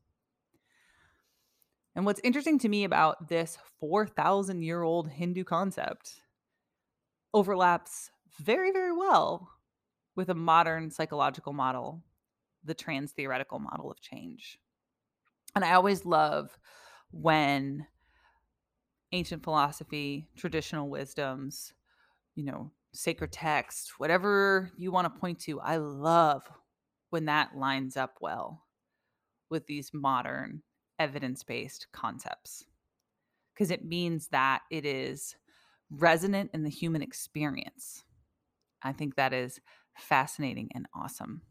And 1.95 2.05
what's 2.05 2.21
interesting 2.23 2.59
to 2.61 2.69
me 2.69 2.85
about 2.85 3.29
this 3.29 3.59
4,000 3.81 4.63
year 4.63 4.83
old 4.83 5.11
Hindu 5.11 5.45
concept 5.45 6.23
overlaps 7.35 8.11
very, 8.39 8.71
very 8.71 8.93
well 8.93 9.51
with 10.15 10.29
a 10.29 10.35
modern 10.35 10.91
psychological 10.91 11.53
model, 11.53 12.03
the 12.65 12.75
trans 12.75 13.13
theoretical 13.13 13.59
model 13.59 13.91
of 13.91 14.01
change. 14.01 14.59
And 15.55 15.65
I 15.65 15.75
always 15.75 16.05
love 16.05 16.59
when 17.11 17.87
ancient 19.13 19.43
philosophy, 19.43 20.29
traditional 20.37 20.89
wisdoms, 20.89 21.73
you 22.39 22.45
know, 22.45 22.71
sacred 22.93 23.33
text, 23.33 23.99
whatever 23.99 24.71
you 24.77 24.93
want 24.93 25.13
to 25.13 25.21
point 25.21 25.41
to. 25.41 25.59
I 25.59 25.79
love 25.79 26.49
when 27.11 27.25
that 27.25 27.57
lines 27.57 27.97
up 27.97 28.15
well 28.21 28.63
with 29.51 29.67
these 29.67 29.91
modern 29.93 30.63
evidence 31.01 31.43
based 31.43 31.89
concepts 31.93 32.65
because 33.53 33.73
it 33.73 33.85
means 33.85 34.29
that 34.29 34.63
it 34.71 34.87
is 34.87 35.35
resonant 35.91 36.53
in 36.55 36.63
the 36.63 36.71
human 36.71 37.03
experience. 37.03 38.05
I 38.85 38.93
think 38.93 39.17
that 39.17 39.33
is 39.33 39.61
fascinating 39.97 40.71
and 40.77 40.87
awesome. 40.95 41.43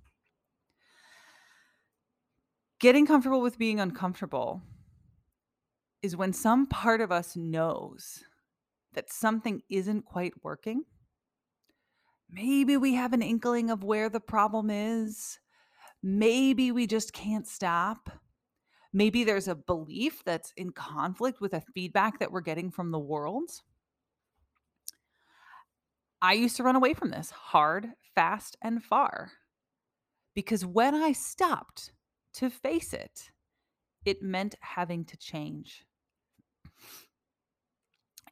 Getting 2.79 3.05
comfortable 3.05 3.41
with 3.41 3.57
being 3.57 3.81
uncomfortable 3.81 4.61
is 6.01 6.15
when 6.15 6.31
some 6.31 6.65
part 6.65 7.01
of 7.01 7.11
us 7.11 7.35
knows 7.35 8.23
that 8.97 9.13
something 9.13 9.61
isn't 9.69 10.05
quite 10.05 10.33
working. 10.43 10.83
Maybe 12.31 12.77
we 12.77 12.95
have 12.95 13.13
an 13.13 13.21
inkling 13.21 13.69
of 13.69 13.83
where 13.83 14.09
the 14.09 14.19
problem 14.19 14.71
is. 14.71 15.39
Maybe 16.01 16.71
we 16.71 16.87
just 16.87 17.13
can't 17.13 17.47
stop. 17.47 18.09
Maybe 18.91 19.23
there's 19.23 19.47
a 19.47 19.53
belief 19.53 20.23
that's 20.25 20.51
in 20.57 20.71
conflict 20.71 21.39
with 21.41 21.53
a 21.53 21.61
feedback 21.75 22.17
that 22.17 22.31
we're 22.31 22.41
getting 22.41 22.71
from 22.71 22.89
the 22.89 22.97
world. 22.97 23.51
I 26.19 26.33
used 26.33 26.57
to 26.57 26.63
run 26.63 26.75
away 26.75 26.95
from 26.95 27.11
this 27.11 27.29
hard, 27.29 27.89
fast, 28.15 28.57
and 28.63 28.83
far. 28.83 29.33
Because 30.33 30.65
when 30.65 30.95
I 30.95 31.11
stopped 31.11 31.91
to 32.33 32.49
face 32.49 32.93
it, 32.93 33.29
it 34.05 34.23
meant 34.23 34.55
having 34.61 35.05
to 35.05 35.17
change. 35.17 35.86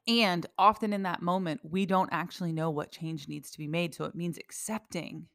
And 0.08 0.46
often 0.56 0.92
in 0.92 1.02
that 1.02 1.22
moment, 1.22 1.60
we 1.64 1.84
don't 1.84 2.10
actually 2.12 2.52
know 2.52 2.70
what 2.70 2.92
change 2.92 3.28
needs 3.28 3.50
to 3.50 3.58
be 3.58 3.66
made. 3.66 3.94
So 3.94 4.04
it 4.04 4.14
means 4.14 4.38
accepting 4.38 5.26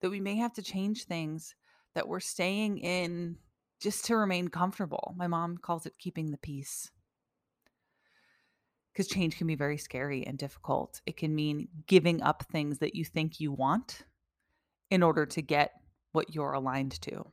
that 0.00 0.10
we 0.10 0.20
may 0.20 0.36
have 0.36 0.52
to 0.54 0.62
change 0.62 1.04
things 1.04 1.54
that 1.94 2.08
we're 2.08 2.20
staying 2.20 2.78
in 2.78 3.36
just 3.80 4.04
to 4.06 4.16
remain 4.16 4.48
comfortable. 4.48 5.14
My 5.16 5.26
mom 5.26 5.58
calls 5.58 5.86
it 5.86 5.98
keeping 5.98 6.30
the 6.30 6.38
peace. 6.38 6.90
Because 8.92 9.08
change 9.08 9.36
can 9.36 9.46
be 9.46 9.54
very 9.56 9.78
scary 9.78 10.26
and 10.26 10.38
difficult. 10.38 11.00
It 11.06 11.16
can 11.16 11.34
mean 11.34 11.68
giving 11.86 12.22
up 12.22 12.44
things 12.50 12.78
that 12.78 12.94
you 12.94 13.04
think 13.04 13.40
you 13.40 13.52
want 13.52 14.02
in 14.90 15.02
order 15.02 15.26
to 15.26 15.42
get 15.42 15.72
what 16.12 16.34
you're 16.34 16.52
aligned 16.52 17.00
to. 17.02 17.26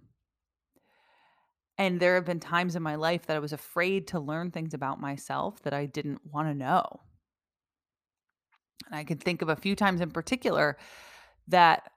And 1.78 2.00
there 2.00 2.16
have 2.16 2.26
been 2.26 2.40
times 2.40 2.76
in 2.76 2.84
my 2.84 2.96
life 2.96 3.26
that 3.26 3.36
I 3.36 3.40
was 3.40 3.54
afraid 3.54 4.08
to 4.08 4.20
learn 4.20 4.52
things 4.52 4.74
about 4.74 5.00
myself 5.02 5.62
that 5.64 5.74
I 5.74 5.86
didn't 5.86 6.22
want 6.26 6.48
to 6.48 6.54
know. 6.54 7.02
And 8.86 8.96
I 8.96 9.04
can 9.04 9.18
think 9.18 9.42
of 9.42 9.50
a 9.50 9.56
few 9.56 9.76
times 9.76 10.02
in 10.02 10.12
particular 10.12 10.78
that 11.48 11.92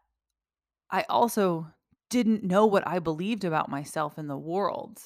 I 0.90 1.04
also 1.08 1.66
didn't 2.08 2.44
know 2.44 2.66
what 2.66 2.86
I 2.86 2.98
believed 2.98 3.44
about 3.44 3.68
myself 3.68 4.18
in 4.18 4.28
the 4.28 4.38
world 4.38 5.00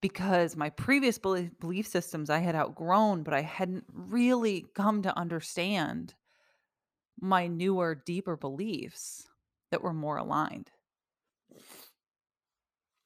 because 0.00 0.54
my 0.54 0.68
previous 0.68 1.18
belief 1.18 1.86
systems 1.86 2.28
I 2.28 2.40
had 2.40 2.54
outgrown, 2.54 3.22
but 3.22 3.32
I 3.32 3.40
hadn't 3.40 3.84
really 3.90 4.66
come 4.74 5.00
to 5.00 5.18
understand 5.18 6.14
my 7.18 7.46
newer, 7.46 7.94
deeper 7.94 8.36
beliefs 8.36 9.26
that 9.70 9.82
were 9.82 9.94
more 9.94 10.18
aligned. 10.18 10.70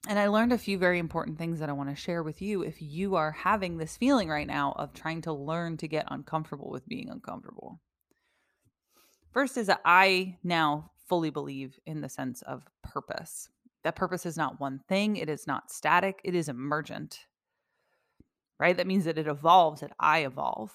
And 0.09 0.19
I 0.19 0.29
learned 0.29 0.55
a 0.55 0.59
few 0.59 0.79
very 0.79 0.99
important 0.99 1.37
things 1.37 1.61
that 1.61 1.69
I 1.69 1.75
want 1.75 1.91
to 1.91 1.95
share 1.95 2.23
with 2.23 2.41
you 2.41 2.63
if 2.63 2.81
you 2.81 3.17
are 3.17 3.31
having 3.31 3.77
this 3.77 3.99
feeling 3.99 4.31
right 4.31 4.47
now 4.47 4.73
of 4.79 4.95
trying 4.95 5.21
to 5.23 5.35
learn 5.35 5.77
to 5.77 5.87
get 5.87 6.07
uncomfortable 6.09 6.71
with 6.71 6.89
being 6.89 7.11
uncomfortable. 7.11 7.79
First 9.35 9.59
is 9.59 9.67
that 9.67 9.83
I 9.85 10.39
now 10.43 10.93
fully 11.11 11.29
believe 11.29 11.79
in 11.85 12.01
the 12.01 12.09
sense 12.09 12.41
of 12.41 12.63
purpose. 12.83 13.51
That 13.85 13.97
purpose 13.97 14.25
is 14.25 14.39
not 14.39 14.59
one 14.59 14.81
thing, 14.89 15.17
it 15.17 15.29
is 15.29 15.47
not 15.47 15.71
static, 15.71 16.23
it 16.25 16.35
is 16.35 16.49
emergent. 16.49 17.27
Right? 18.59 18.79
That 18.79 18.87
means 18.87 19.05
that 19.05 19.19
it 19.19 19.27
evolves, 19.27 19.83
that 19.83 19.93
I 20.01 20.21
evolve. 20.21 20.73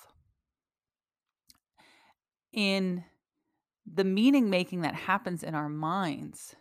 In 2.52 3.04
the 3.92 4.04
meaning 4.04 4.52
making 4.52 4.82
that 4.82 4.94
happens 4.94 5.42
in 5.42 5.56
our 5.56 5.70
minds, 5.70 6.56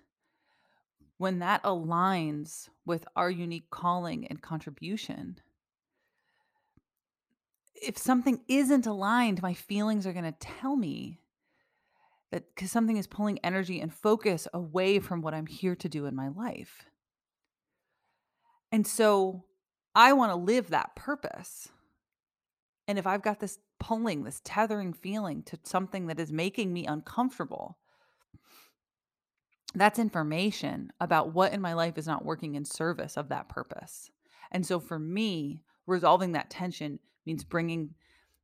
when 1.23 1.38
that 1.38 1.62
aligns 1.62 2.69
with 2.85 3.07
our 3.14 3.31
unique 3.31 3.71
calling 3.71 4.26
and 4.26 4.43
contribution, 4.43 5.38
if 7.81 7.97
something 7.97 8.41
isn't 8.49 8.87
aligned, 8.87 9.41
my 9.41 9.55
feelings 9.55 10.05
are 10.05 10.12
going 10.12 10.25
to 10.25 10.35
tell 10.41 10.75
me 10.75 11.21
that 12.33 12.52
because 12.52 12.73
something 12.73 12.97
is 12.97 13.07
pulling 13.07 13.38
energy 13.45 13.81
and 13.81 13.95
focus 13.95 14.49
away 14.52 14.99
from 14.99 15.23
what 15.23 15.33
I'm 15.33 15.47
here 15.47 15.76
to 15.76 15.88
do 15.88 16.07
in 16.07 16.17
my 16.17 16.26
life. 16.26 16.87
And 18.73 18.85
so 18.85 19.45
I 19.95 20.14
want 20.14 20.33
to 20.33 20.37
live 20.37 20.71
that 20.71 20.97
purpose. 20.97 21.69
And 22.88 22.99
if 22.99 23.07
I've 23.07 23.23
got 23.23 23.38
this 23.38 23.61
pulling, 23.79 24.25
this 24.25 24.41
tethering 24.43 24.93
feeling 24.93 25.45
to 25.45 25.59
something 25.62 26.09
that 26.09 26.19
is 26.19 26.33
making 26.33 26.73
me 26.73 26.85
uncomfortable, 26.85 27.79
that's 29.75 29.99
information 29.99 30.93
about 31.00 31.33
what 31.33 31.52
in 31.52 31.61
my 31.61 31.73
life 31.73 31.97
is 31.97 32.07
not 32.07 32.25
working 32.25 32.55
in 32.55 32.64
service 32.64 33.17
of 33.17 33.29
that 33.29 33.49
purpose. 33.49 34.11
And 34.50 34.67
so 34.67 34.79
for 34.79 34.99
me, 34.99 35.62
resolving 35.87 36.33
that 36.33 36.50
tension 36.50 36.99
means 37.25 37.45
bringing 37.45 37.95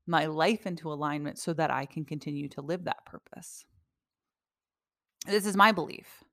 my 0.07 0.27
life 0.27 0.67
into 0.67 0.91
alignment 0.91 1.39
so 1.39 1.53
that 1.53 1.71
I 1.71 1.85
can 1.85 2.05
continue 2.05 2.49
to 2.51 2.63
live 2.63 2.85
that 2.85 3.05
purpose. 3.05 3.67
This 5.27 5.45
is 5.45 5.57
my 5.57 5.73
belief. 5.73 6.25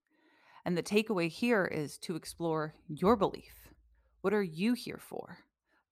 And 0.63 0.77
the 0.77 0.83
takeaway 0.83 1.29
here 1.29 1.65
is 1.65 1.97
to 1.99 2.15
explore 2.15 2.73
your 2.87 3.15
belief. 3.15 3.53
What 4.21 4.33
are 4.33 4.43
you 4.43 4.73
here 4.73 4.99
for? 4.99 5.39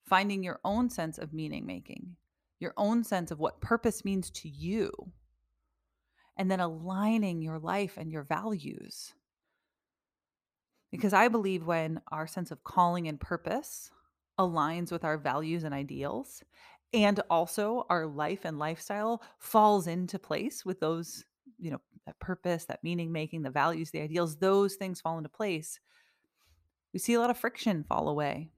Finding 0.05 0.43
your 0.43 0.59
own 0.63 0.89
sense 0.89 1.17
of 1.17 1.33
meaning 1.33 1.65
making, 1.65 2.15
your 2.59 2.73
own 2.77 3.03
sense 3.03 3.31
of 3.31 3.39
what 3.39 3.61
purpose 3.61 4.05
means 4.05 4.29
to 4.31 4.49
you 4.49 4.91
and 6.37 6.49
then 6.49 6.59
aligning 6.59 7.41
your 7.41 7.59
life 7.59 7.97
and 7.97 8.11
your 8.11 8.23
values. 8.23 9.13
Because 10.91 11.13
I 11.13 11.27
believe 11.27 11.65
when 11.65 12.01
our 12.11 12.27
sense 12.27 12.51
of 12.51 12.63
calling 12.63 13.07
and 13.07 13.19
purpose 13.19 13.89
aligns 14.39 14.91
with 14.91 15.03
our 15.03 15.17
values 15.17 15.63
and 15.63 15.73
ideals, 15.73 16.43
and 16.93 17.19
also 17.29 17.85
our 17.89 18.05
life 18.05 18.45
and 18.45 18.59
lifestyle 18.59 19.23
falls 19.39 19.87
into 19.87 20.19
place 20.19 20.63
with 20.63 20.79
those, 20.79 21.25
you 21.59 21.71
know, 21.71 21.81
that 22.05 22.19
purpose, 22.19 22.65
that 22.65 22.83
meaning 22.83 23.11
making, 23.11 23.41
the 23.41 23.49
values, 23.49 23.91
the 23.91 24.01
ideals, 24.01 24.37
those 24.37 24.75
things 24.75 25.01
fall 25.01 25.17
into 25.17 25.29
place. 25.29 25.79
We 26.93 26.99
see 26.99 27.13
a 27.13 27.19
lot 27.19 27.29
of 27.29 27.37
friction 27.37 27.83
fall 27.83 28.09
away. 28.09 28.49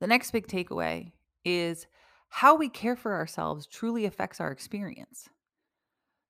The 0.00 0.06
next 0.06 0.30
big 0.30 0.46
takeaway 0.46 1.12
is 1.44 1.86
how 2.28 2.56
we 2.56 2.68
care 2.68 2.96
for 2.96 3.14
ourselves 3.14 3.66
truly 3.66 4.04
affects 4.04 4.40
our 4.40 4.50
experience. 4.50 5.28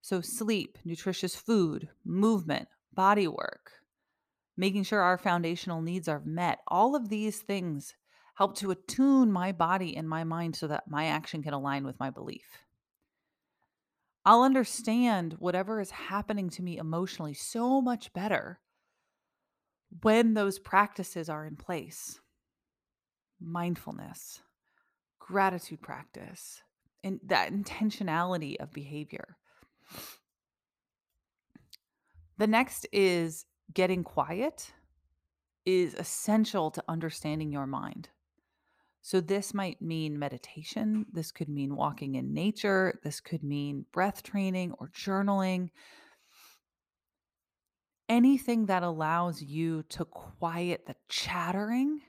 So, 0.01 0.21
sleep, 0.21 0.79
nutritious 0.85 1.35
food, 1.35 1.89
movement, 2.05 2.69
body 2.93 3.29
work, 3.29 3.73
making 4.57 4.85
sure 4.85 5.01
our 5.01 5.19
foundational 5.19 5.83
needs 5.83 6.09
are 6.09 6.23
met, 6.25 6.61
all 6.69 6.95
of 6.97 7.09
these 7.09 7.41
things 7.41 7.95
help 8.35 8.55
to 8.57 8.71
attune 8.71 9.33
my 9.33 9.51
body 9.51 9.97
and 9.97 10.09
my 10.09 10.23
mind 10.25 10.55
so 10.55 10.69
that 10.69 10.89
my 10.89 11.07
action 11.07 11.43
can 11.43 11.53
align 11.53 11.85
with 11.85 11.99
my 11.99 12.11
belief. 12.11 12.47
I'll 14.25 14.43
understand 14.43 15.35
whatever 15.39 15.81
is 15.81 15.91
happening 15.91 16.51
to 16.51 16.63
me 16.63 16.77
emotionally 16.77 17.35
so 17.35 17.81
much 17.81 18.13
better 18.13 18.61
when 20.03 20.35
those 20.35 20.59
practices 20.59 21.29
are 21.29 21.47
in 21.47 21.57
place 21.57 22.21
mindfulness, 23.41 24.43
gratitude 25.19 25.81
practice, 25.81 26.63
and 27.05 27.21
that 27.25 27.53
intentionality 27.53 28.57
of 28.61 28.73
behavior. 28.73 29.37
The 32.39 32.47
next 32.47 32.87
is 32.93 33.45
getting 33.75 34.05
quiet 34.05 34.73
is 35.67 35.95
essential 35.95 36.71
to 36.71 36.85
understanding 36.89 37.53
your 37.53 37.67
mind. 37.67 38.09
So, 39.03 39.21
this 39.21 39.55
might 39.55 39.81
mean 39.83 40.19
meditation. 40.19 41.07
This 41.13 41.33
could 41.33 41.49
mean 41.49 41.77
walking 41.77 42.15
in 42.15 42.35
nature. 42.35 42.99
This 43.03 43.21
could 43.21 43.43
mean 43.43 43.87
breath 43.93 44.23
training 44.23 44.73
or 44.79 44.89
journaling. 44.89 45.71
Anything 48.09 48.67
that 48.67 48.83
allows 48.83 49.43
you 49.43 49.83
to 49.91 50.05
quiet 50.05 50.87
the 50.87 50.97
chattering 51.09 52.01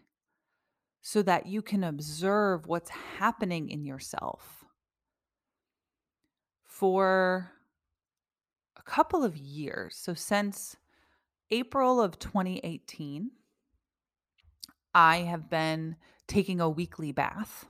so 1.01 1.21
that 1.21 1.45
you 1.45 1.61
can 1.61 1.83
observe 1.83 2.67
what's 2.67 2.89
happening 2.89 3.69
in 3.69 3.85
yourself. 3.85 4.63
For 6.65 7.51
couple 8.89 9.23
of 9.23 9.37
years. 9.37 9.95
So 9.95 10.15
since 10.15 10.75
April 11.51 12.01
of 12.01 12.17
2018, 12.17 13.29
I 14.95 15.17
have 15.17 15.47
been 15.47 15.95
taking 16.27 16.59
a 16.59 16.69
weekly 16.69 17.11
bath 17.11 17.67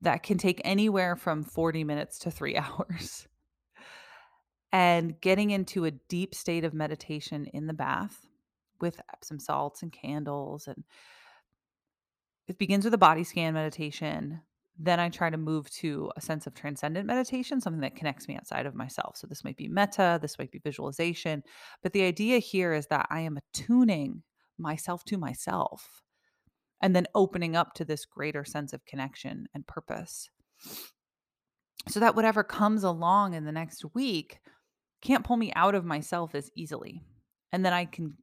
that 0.00 0.22
can 0.22 0.38
take 0.38 0.60
anywhere 0.64 1.16
from 1.16 1.42
40 1.42 1.82
minutes 1.82 2.20
to 2.20 2.30
three 2.30 2.56
hours. 2.56 3.26
And 4.72 5.20
getting 5.20 5.50
into 5.50 5.84
a 5.84 5.90
deep 5.90 6.36
state 6.36 6.64
of 6.64 6.72
meditation 6.72 7.46
in 7.46 7.66
the 7.66 7.74
bath 7.74 8.28
with 8.80 9.00
Epsom 9.12 9.40
salts 9.40 9.82
and 9.82 9.92
candles. 9.92 10.68
And 10.68 10.84
it 12.46 12.58
begins 12.58 12.84
with 12.84 12.94
a 12.94 12.98
body 12.98 13.24
scan 13.24 13.54
meditation 13.54 14.42
then 14.82 14.98
I 14.98 15.10
try 15.10 15.28
to 15.28 15.36
move 15.36 15.70
to 15.72 16.10
a 16.16 16.20
sense 16.20 16.46
of 16.46 16.54
transcendent 16.54 17.06
meditation, 17.06 17.60
something 17.60 17.82
that 17.82 17.96
connects 17.96 18.26
me 18.26 18.36
outside 18.36 18.64
of 18.64 18.74
myself. 18.74 19.16
So 19.16 19.26
this 19.26 19.44
might 19.44 19.56
be 19.56 19.68
metta, 19.68 20.18
this 20.22 20.38
might 20.38 20.50
be 20.50 20.58
visualization. 20.58 21.42
But 21.82 21.92
the 21.92 22.04
idea 22.04 22.38
here 22.38 22.72
is 22.72 22.86
that 22.86 23.06
I 23.10 23.20
am 23.20 23.36
attuning 23.36 24.22
myself 24.58 25.04
to 25.04 25.18
myself 25.18 26.02
and 26.80 26.96
then 26.96 27.06
opening 27.14 27.56
up 27.56 27.74
to 27.74 27.84
this 27.84 28.06
greater 28.06 28.42
sense 28.42 28.72
of 28.72 28.86
connection 28.86 29.46
and 29.54 29.66
purpose. 29.66 30.30
So 31.88 32.00
that 32.00 32.16
whatever 32.16 32.42
comes 32.42 32.82
along 32.82 33.34
in 33.34 33.44
the 33.44 33.52
next 33.52 33.84
week 33.94 34.38
can't 35.02 35.24
pull 35.24 35.36
me 35.36 35.52
out 35.54 35.74
of 35.74 35.84
myself 35.84 36.34
as 36.34 36.50
easily. 36.54 37.02
And 37.52 37.66
then 37.66 37.74
I 37.74 37.84
can 37.84 38.14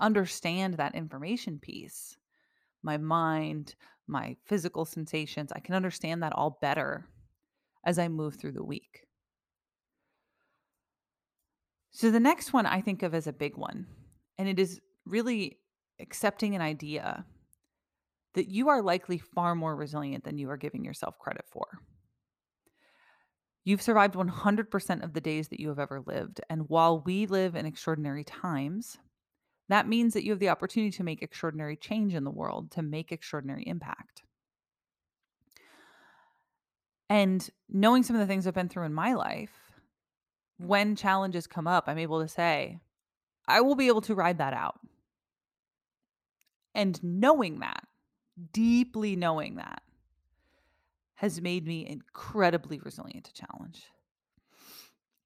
understand 0.00 0.74
that 0.74 0.94
information 0.94 1.58
piece 1.58 2.16
my 2.82 2.96
mind, 2.96 3.74
my 4.08 4.36
physical 4.46 4.84
sensations. 4.84 5.52
I 5.52 5.60
can 5.60 5.74
understand 5.74 6.22
that 6.22 6.32
all 6.32 6.58
better 6.60 7.08
as 7.84 7.98
I 7.98 8.08
move 8.08 8.36
through 8.36 8.52
the 8.52 8.64
week. 8.64 9.04
So, 11.90 12.10
the 12.10 12.20
next 12.20 12.52
one 12.52 12.66
I 12.66 12.80
think 12.80 13.02
of 13.02 13.14
as 13.14 13.26
a 13.26 13.32
big 13.32 13.56
one, 13.56 13.86
and 14.36 14.48
it 14.48 14.58
is 14.58 14.80
really 15.06 15.58
accepting 16.00 16.54
an 16.54 16.62
idea 16.62 17.24
that 18.34 18.48
you 18.48 18.68
are 18.68 18.82
likely 18.82 19.18
far 19.18 19.54
more 19.54 19.74
resilient 19.74 20.24
than 20.24 20.38
you 20.38 20.50
are 20.50 20.56
giving 20.56 20.84
yourself 20.84 21.18
credit 21.18 21.44
for. 21.50 21.66
You've 23.64 23.82
survived 23.82 24.14
100% 24.14 25.02
of 25.02 25.12
the 25.12 25.20
days 25.20 25.48
that 25.48 25.60
you 25.60 25.68
have 25.68 25.78
ever 25.78 26.02
lived. 26.06 26.40
And 26.48 26.68
while 26.68 27.02
we 27.04 27.26
live 27.26 27.54
in 27.54 27.66
extraordinary 27.66 28.24
times, 28.24 28.96
that 29.68 29.88
means 29.88 30.14
that 30.14 30.24
you 30.24 30.30
have 30.32 30.40
the 30.40 30.48
opportunity 30.48 30.90
to 30.96 31.04
make 31.04 31.22
extraordinary 31.22 31.76
change 31.76 32.14
in 32.14 32.24
the 32.24 32.30
world, 32.30 32.70
to 32.72 32.82
make 32.82 33.12
extraordinary 33.12 33.64
impact. 33.66 34.22
And 37.10 37.48
knowing 37.68 38.02
some 38.02 38.16
of 38.16 38.20
the 38.20 38.26
things 38.26 38.46
I've 38.46 38.54
been 38.54 38.68
through 38.68 38.84
in 38.84 38.94
my 38.94 39.14
life, 39.14 39.72
when 40.58 40.96
challenges 40.96 41.46
come 41.46 41.66
up, 41.66 41.84
I'm 41.86 41.98
able 41.98 42.20
to 42.20 42.28
say, 42.28 42.80
I 43.46 43.60
will 43.60 43.74
be 43.74 43.86
able 43.86 44.02
to 44.02 44.14
ride 44.14 44.38
that 44.38 44.52
out. 44.52 44.78
And 46.74 47.02
knowing 47.02 47.60
that, 47.60 47.84
deeply 48.52 49.16
knowing 49.16 49.56
that, 49.56 49.82
has 51.14 51.40
made 51.40 51.66
me 51.66 51.86
incredibly 51.86 52.78
resilient 52.78 53.24
to 53.24 53.32
challenge. 53.32 53.84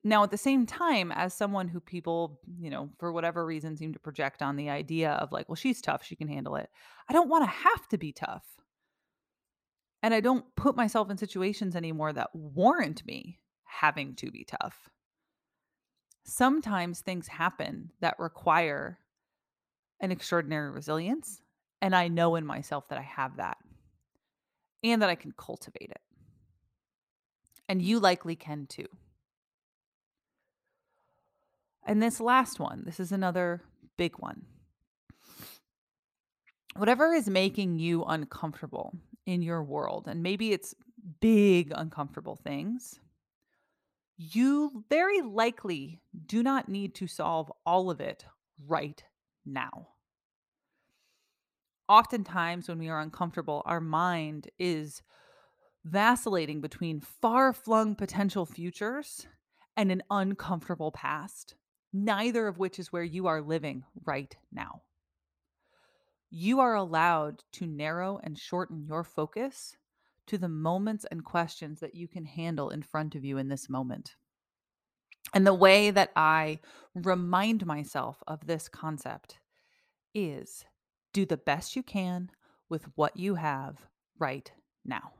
Now, 0.04 0.24
at 0.24 0.32
the 0.32 0.38
same 0.38 0.66
time, 0.66 1.12
as 1.12 1.32
someone 1.32 1.68
who 1.68 1.78
people, 1.78 2.40
you 2.58 2.70
know, 2.70 2.90
for 2.98 3.12
whatever 3.12 3.46
reason 3.46 3.76
seem 3.76 3.92
to 3.92 4.00
project 4.00 4.42
on 4.42 4.56
the 4.56 4.68
idea 4.68 5.12
of 5.12 5.30
like, 5.30 5.48
well, 5.48 5.56
she's 5.56 5.80
tough, 5.80 6.04
she 6.04 6.16
can 6.16 6.26
handle 6.26 6.56
it. 6.56 6.68
I 7.08 7.12
don't 7.12 7.28
want 7.28 7.44
to 7.44 7.50
have 7.50 7.86
to 7.88 7.98
be 7.98 8.12
tough. 8.12 8.44
And 10.02 10.12
I 10.12 10.20
don't 10.20 10.44
put 10.56 10.74
myself 10.74 11.08
in 11.10 11.16
situations 11.16 11.76
anymore 11.76 12.12
that 12.12 12.34
warrant 12.34 13.06
me 13.06 13.38
having 13.62 14.16
to 14.16 14.32
be 14.32 14.44
tough. 14.44 14.90
Sometimes 16.24 17.00
things 17.00 17.28
happen 17.28 17.90
that 18.00 18.18
require 18.18 18.98
an 20.00 20.10
extraordinary 20.10 20.70
resilience. 20.70 21.40
And 21.80 21.94
I 21.94 22.08
know 22.08 22.34
in 22.34 22.44
myself 22.44 22.88
that 22.88 22.98
I 22.98 23.02
have 23.02 23.36
that 23.36 23.58
and 24.82 25.00
that 25.02 25.10
I 25.10 25.14
can 25.14 25.32
cultivate 25.36 25.90
it. 25.90 26.00
And 27.68 27.80
you 27.80 28.00
likely 28.00 28.34
can 28.34 28.66
too. 28.66 28.86
And 31.84 32.02
this 32.02 32.20
last 32.20 32.60
one, 32.60 32.82
this 32.84 33.00
is 33.00 33.12
another 33.12 33.62
big 33.96 34.14
one. 34.18 34.42
Whatever 36.76 37.12
is 37.12 37.28
making 37.28 37.78
you 37.78 38.04
uncomfortable 38.04 38.94
in 39.26 39.42
your 39.42 39.62
world, 39.62 40.06
and 40.06 40.22
maybe 40.22 40.52
it's 40.52 40.74
big 41.20 41.72
uncomfortable 41.74 42.36
things, 42.36 42.98
you 44.16 44.84
very 44.88 45.20
likely 45.20 46.00
do 46.26 46.42
not 46.42 46.68
need 46.68 46.94
to 46.94 47.06
solve 47.06 47.52
all 47.66 47.90
of 47.90 48.00
it 48.00 48.24
right 48.66 49.02
now. 49.44 49.88
Oftentimes, 51.88 52.68
when 52.68 52.78
we 52.78 52.88
are 52.88 53.00
uncomfortable, 53.00 53.62
our 53.66 53.80
mind 53.80 54.48
is 54.58 55.02
vacillating 55.84 56.60
between 56.60 57.00
far 57.00 57.52
flung 57.52 57.94
potential 57.94 58.46
futures 58.46 59.26
and 59.76 59.90
an 59.90 60.02
uncomfortable 60.10 60.92
past, 60.92 61.56
neither 61.92 62.46
of 62.46 62.58
which 62.58 62.78
is 62.78 62.92
where 62.92 63.02
you 63.02 63.26
are 63.26 63.42
living 63.42 63.84
right 64.04 64.34
now. 64.50 64.82
You 66.30 66.60
are 66.60 66.74
allowed 66.74 67.42
to 67.52 67.66
narrow 67.66 68.18
and 68.22 68.38
shorten 68.38 68.84
your 68.86 69.04
focus 69.04 69.76
to 70.26 70.38
the 70.38 70.48
moments 70.48 71.04
and 71.10 71.24
questions 71.24 71.80
that 71.80 71.94
you 71.94 72.08
can 72.08 72.24
handle 72.24 72.70
in 72.70 72.82
front 72.82 73.14
of 73.14 73.24
you 73.24 73.38
in 73.38 73.48
this 73.48 73.68
moment. 73.68 74.14
And 75.34 75.46
the 75.46 75.54
way 75.54 75.90
that 75.90 76.10
I 76.16 76.60
remind 76.94 77.66
myself 77.66 78.22
of 78.26 78.46
this 78.46 78.68
concept 78.68 79.38
is 80.14 80.64
do 81.12 81.26
the 81.26 81.36
best 81.36 81.76
you 81.76 81.82
can 81.82 82.30
with 82.68 82.84
what 82.94 83.16
you 83.16 83.34
have 83.34 83.76
right 84.18 84.50
now. 84.84 85.12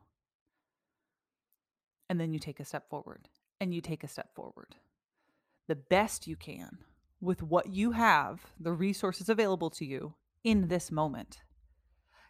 And 2.09 2.21
then 2.21 2.33
you 2.33 2.39
take 2.39 2.61
a 2.61 2.65
step 2.65 2.89
forward 2.89 3.29
and 3.61 3.75
you 3.75 3.81
take 3.81 4.05
a 4.05 4.09
step 4.09 4.35
forward. 4.35 4.75
The 5.69 5.77
best 5.77 6.27
you 6.27 6.37
can 6.37 6.79
with 7.21 7.43
what 7.43 7.73
you 7.73 7.93
have, 7.93 8.41
the 8.59 8.73
resources 8.73 9.29
available 9.29 9.71
to 9.71 9.85
you 9.85 10.15
in 10.43 10.69
this 10.69 10.91
moment. 10.91 11.41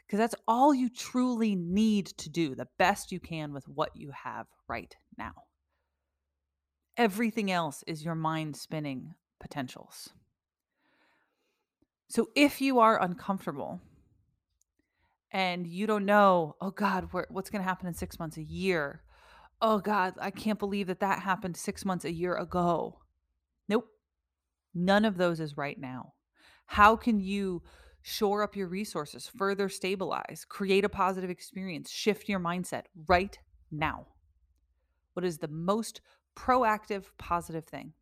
Because 0.07 0.19
that's 0.19 0.35
all 0.47 0.75
you 0.75 0.91
truly 0.91 1.57
need 1.57 2.07
to 2.19 2.29
do, 2.29 2.55
the 2.55 2.69
best 2.79 3.11
you 3.11 3.19
can 3.19 3.55
with 3.55 3.67
what 3.67 3.97
you 3.97 4.13
have 4.25 4.47
right 4.69 4.95
now. 5.17 5.33
Everything 6.99 7.51
else 7.51 7.83
is 7.87 8.05
your 8.05 8.15
mind 8.15 8.55
spinning 8.55 9.15
potentials. 9.41 10.11
So 12.09 12.29
if 12.37 12.61
you 12.61 12.81
are 12.81 13.03
uncomfortable 13.03 13.81
and 15.31 15.67
you 15.67 15.87
don't 15.87 16.05
know, 16.05 16.57
oh 16.61 16.71
God, 16.71 17.09
what's 17.31 17.49
going 17.49 17.63
to 17.63 17.69
happen 17.69 17.87
in 17.87 17.95
six 17.95 18.19
months, 18.19 18.37
a 18.37 18.43
year? 18.43 19.03
Oh 19.63 19.79
God, 19.79 20.15
I 20.21 20.31
can't 20.31 20.59
believe 20.59 20.89
that 20.89 21.01
that 21.01 21.21
happened 21.21 21.57
six 21.57 21.87
months, 21.87 22.05
a 22.05 22.13
year 22.13 22.37
ago. 22.37 22.99
Nope. 23.69 23.87
None 24.75 25.05
of 25.05 25.17
those 25.17 25.41
is 25.41 25.57
right 25.57 25.79
now. 25.79 26.15
How 26.67 26.97
can 26.97 27.21
you 27.21 27.63
shore 28.03 28.43
up 28.43 28.57
your 28.57 28.69
resources, 28.69 29.31
further 29.37 29.69
stabilize, 29.69 30.45
create 30.49 30.85
a 30.85 30.89
positive 30.89 31.31
experience, 31.31 31.91
shift 31.91 32.29
your 32.29 32.41
mindset 32.41 32.85
right 33.07 33.39
now? 33.71 34.07
What 35.15 35.25
is 35.25 35.39
the 35.39 35.49
most 35.49 36.01
proactive, 36.37 37.05
positive 37.19 37.65
thing? 37.65 37.93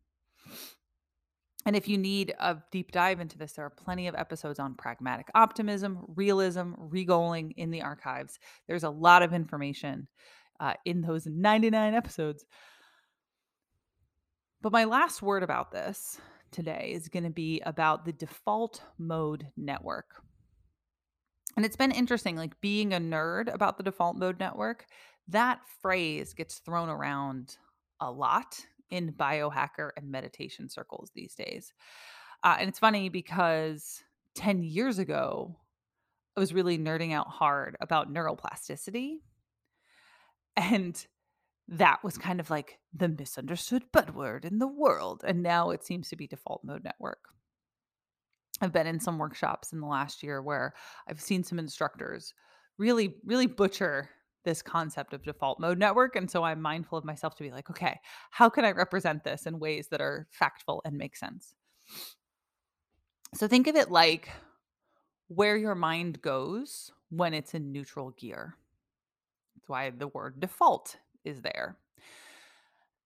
And 1.65 1.75
if 1.75 1.87
you 1.87 1.97
need 1.97 2.33
a 2.39 2.57
deep 2.71 2.91
dive 2.91 3.19
into 3.19 3.37
this, 3.37 3.53
there 3.53 3.65
are 3.65 3.69
plenty 3.69 4.07
of 4.07 4.15
episodes 4.15 4.57
on 4.59 4.73
pragmatic 4.73 5.27
optimism, 5.35 5.99
realism, 6.15 6.73
regoaling 6.73 7.53
in 7.55 7.69
the 7.69 7.83
archives. 7.83 8.39
There's 8.67 8.83
a 8.83 8.89
lot 8.89 9.21
of 9.21 9.33
information 9.33 10.07
uh, 10.59 10.73
in 10.85 11.01
those 11.01 11.27
99 11.27 11.93
episodes. 11.93 12.45
But 14.61 14.71
my 14.71 14.83
last 14.83 15.23
word 15.23 15.41
about 15.41 15.71
this 15.71 16.19
today 16.51 16.91
is 16.93 17.09
going 17.09 17.23
to 17.23 17.31
be 17.31 17.61
about 17.65 18.05
the 18.05 18.13
default 18.13 18.83
mode 18.99 19.47
network. 19.57 20.21
And 21.57 21.65
it's 21.65 21.75
been 21.75 21.91
interesting, 21.91 22.35
like 22.35 22.59
being 22.61 22.93
a 22.93 22.99
nerd 22.99 23.51
about 23.51 23.77
the 23.77 23.83
default 23.83 24.17
mode 24.17 24.39
network, 24.39 24.85
that 25.29 25.61
phrase 25.81 26.33
gets 26.33 26.59
thrown 26.59 26.89
around 26.89 27.57
a 27.99 28.11
lot 28.11 28.63
in 28.91 29.13
biohacker 29.13 29.89
and 29.97 30.11
meditation 30.11 30.69
circles 30.69 31.11
these 31.15 31.33
days. 31.33 31.73
Uh, 32.43 32.57
and 32.59 32.69
it's 32.69 32.79
funny 32.79 33.09
because 33.09 34.03
10 34.35 34.63
years 34.63 34.99
ago, 34.99 35.55
I 36.37 36.39
was 36.39 36.53
really 36.53 36.77
nerding 36.77 37.13
out 37.13 37.27
hard 37.27 37.77
about 37.81 38.13
neuroplasticity. 38.13 39.17
And 40.55 41.03
that 41.71 42.03
was 42.03 42.17
kind 42.17 42.41
of 42.41 42.49
like 42.49 42.77
the 42.93 43.07
misunderstood 43.07 43.83
buzzword 43.93 44.45
in 44.45 44.59
the 44.59 44.67
world. 44.67 45.23
And 45.25 45.41
now 45.41 45.71
it 45.71 45.83
seems 45.83 46.09
to 46.09 46.15
be 46.15 46.27
default 46.27 46.63
mode 46.63 46.83
network. 46.83 47.29
I've 48.61 48.73
been 48.73 48.87
in 48.87 48.99
some 48.99 49.17
workshops 49.17 49.73
in 49.73 49.79
the 49.79 49.87
last 49.87 50.21
year 50.21 50.41
where 50.41 50.73
I've 51.07 51.21
seen 51.21 51.43
some 51.43 51.57
instructors 51.57 52.33
really, 52.77 53.15
really 53.25 53.47
butcher 53.47 54.09
this 54.43 54.61
concept 54.61 55.13
of 55.13 55.23
default 55.23 55.59
mode 55.59 55.79
network. 55.79 56.15
And 56.15 56.29
so 56.29 56.43
I'm 56.43 56.61
mindful 56.61 56.97
of 56.97 57.05
myself 57.05 57.35
to 57.37 57.43
be 57.43 57.51
like, 57.51 57.69
okay, 57.69 57.99
how 58.31 58.49
can 58.49 58.65
I 58.65 58.71
represent 58.71 59.23
this 59.23 59.45
in 59.45 59.59
ways 59.59 59.87
that 59.89 60.01
are 60.01 60.27
factful 60.29 60.81
and 60.83 60.97
make 60.97 61.15
sense? 61.15 61.53
So 63.33 63.47
think 63.47 63.67
of 63.67 63.75
it 63.75 63.89
like 63.89 64.29
where 65.27 65.55
your 65.55 65.75
mind 65.75 66.21
goes 66.21 66.91
when 67.09 67.33
it's 67.33 67.53
in 67.53 67.71
neutral 67.71 68.11
gear. 68.11 68.55
That's 69.55 69.69
why 69.69 69.89
the 69.91 70.07
word 70.07 70.39
default 70.39 70.97
is 71.23 71.41
there. 71.41 71.77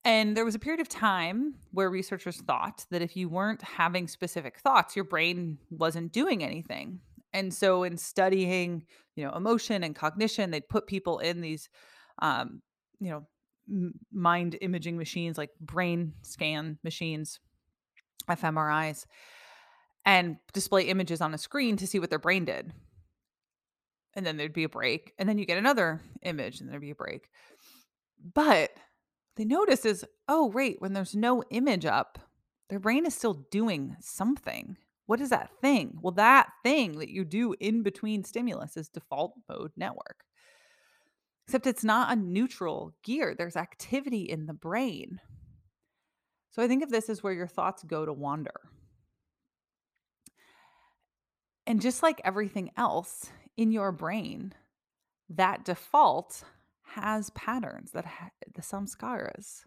And 0.03 0.37
there 0.37 0.45
was 0.45 0.53
a 0.53 0.59
period 0.59 0.81
of 0.81 0.87
time 0.87 1.55
where 1.71 1.89
researchers 1.89 2.37
thought 2.37 2.85
that 2.91 3.01
if 3.01 3.17
you 3.17 3.27
weren't 3.27 3.63
having 3.63 4.07
specific 4.07 4.59
thoughts, 4.59 4.95
your 4.95 5.05
brain 5.05 5.57
wasn't 5.71 6.11
doing 6.11 6.43
anything. 6.43 6.99
And 7.33 7.53
so 7.53 7.83
in 7.83 7.97
studying, 7.97 8.85
you 9.15 9.25
know, 9.25 9.33
emotion 9.33 9.83
and 9.83 9.95
cognition, 9.95 10.51
they'd 10.51 10.69
put 10.69 10.85
people 10.85 11.19
in 11.19 11.41
these 11.41 11.69
um, 12.21 12.61
you 12.99 13.09
know, 13.09 13.27
m- 13.69 13.93
mind 14.11 14.57
imaging 14.61 14.97
machines 14.97 15.37
like 15.37 15.51
brain 15.59 16.13
scan 16.21 16.77
machines, 16.83 17.39
fMRIs, 18.29 19.05
and 20.05 20.37
display 20.53 20.83
images 20.83 21.21
on 21.21 21.33
a 21.33 21.37
screen 21.37 21.77
to 21.77 21.87
see 21.87 21.99
what 21.99 22.09
their 22.09 22.19
brain 22.19 22.45
did. 22.45 22.73
And 24.13 24.25
then 24.25 24.37
there'd 24.37 24.53
be 24.53 24.63
a 24.63 24.69
break, 24.69 25.13
and 25.17 25.27
then 25.27 25.37
you 25.37 25.45
get 25.45 25.57
another 25.57 26.01
image, 26.21 26.61
and 26.61 26.69
there'd 26.69 26.81
be 26.81 26.91
a 26.91 26.95
break. 26.95 27.29
But 28.33 28.71
they 29.35 29.45
notice 29.45 29.85
is, 29.85 30.05
oh, 30.27 30.47
wait, 30.47 30.77
when 30.79 30.93
there's 30.93 31.15
no 31.15 31.43
image 31.51 31.85
up, 31.85 32.17
their 32.69 32.79
brain 32.79 33.05
is 33.05 33.13
still 33.13 33.45
doing 33.51 33.95
something. 33.99 34.77
What 35.05 35.21
is 35.21 35.29
that 35.29 35.51
thing? 35.61 35.99
Well, 36.01 36.13
that 36.13 36.49
thing 36.63 36.93
that 36.97 37.09
you 37.09 37.23
do 37.23 37.53
in 37.59 37.83
between 37.83 38.23
stimulus 38.23 38.75
is 38.75 38.89
default 38.89 39.33
mode 39.47 39.71
network. 39.77 40.23
Except 41.47 41.67
it's 41.67 41.83
not 41.83 42.11
a 42.11 42.19
neutral 42.19 42.95
gear, 43.03 43.35
there's 43.37 43.55
activity 43.55 44.23
in 44.23 44.47
the 44.47 44.53
brain. 44.53 45.19
So 46.49 46.63
I 46.63 46.67
think 46.67 46.81
of 46.83 46.89
this 46.89 47.09
as 47.09 47.21
where 47.21 47.33
your 47.33 47.47
thoughts 47.47 47.83
go 47.83 48.05
to 48.05 48.13
wander. 48.13 48.59
And 51.67 51.81
just 51.81 52.01
like 52.01 52.21
everything 52.23 52.71
else 52.77 53.29
in 53.57 53.71
your 53.71 53.91
brain, 53.91 54.53
that 55.29 55.65
default 55.65 56.43
has 56.85 57.29
patterns 57.31 57.91
that 57.91 58.05
ha- 58.05 58.29
the 58.53 58.61
samskaras. 58.61 59.65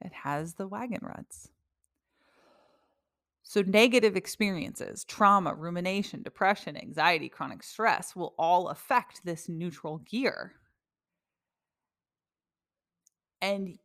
It 0.00 0.12
has 0.12 0.54
the 0.54 0.66
wagon 0.66 1.00
ruts. 1.02 1.48
So, 3.42 3.62
negative 3.62 4.16
experiences, 4.16 5.04
trauma, 5.04 5.54
rumination, 5.54 6.22
depression, 6.22 6.76
anxiety, 6.76 7.28
chronic 7.28 7.62
stress 7.62 8.16
will 8.16 8.34
all 8.38 8.68
affect 8.68 9.24
this 9.24 9.48
neutral 9.48 9.98
gear. 9.98 10.52
And 13.40 13.78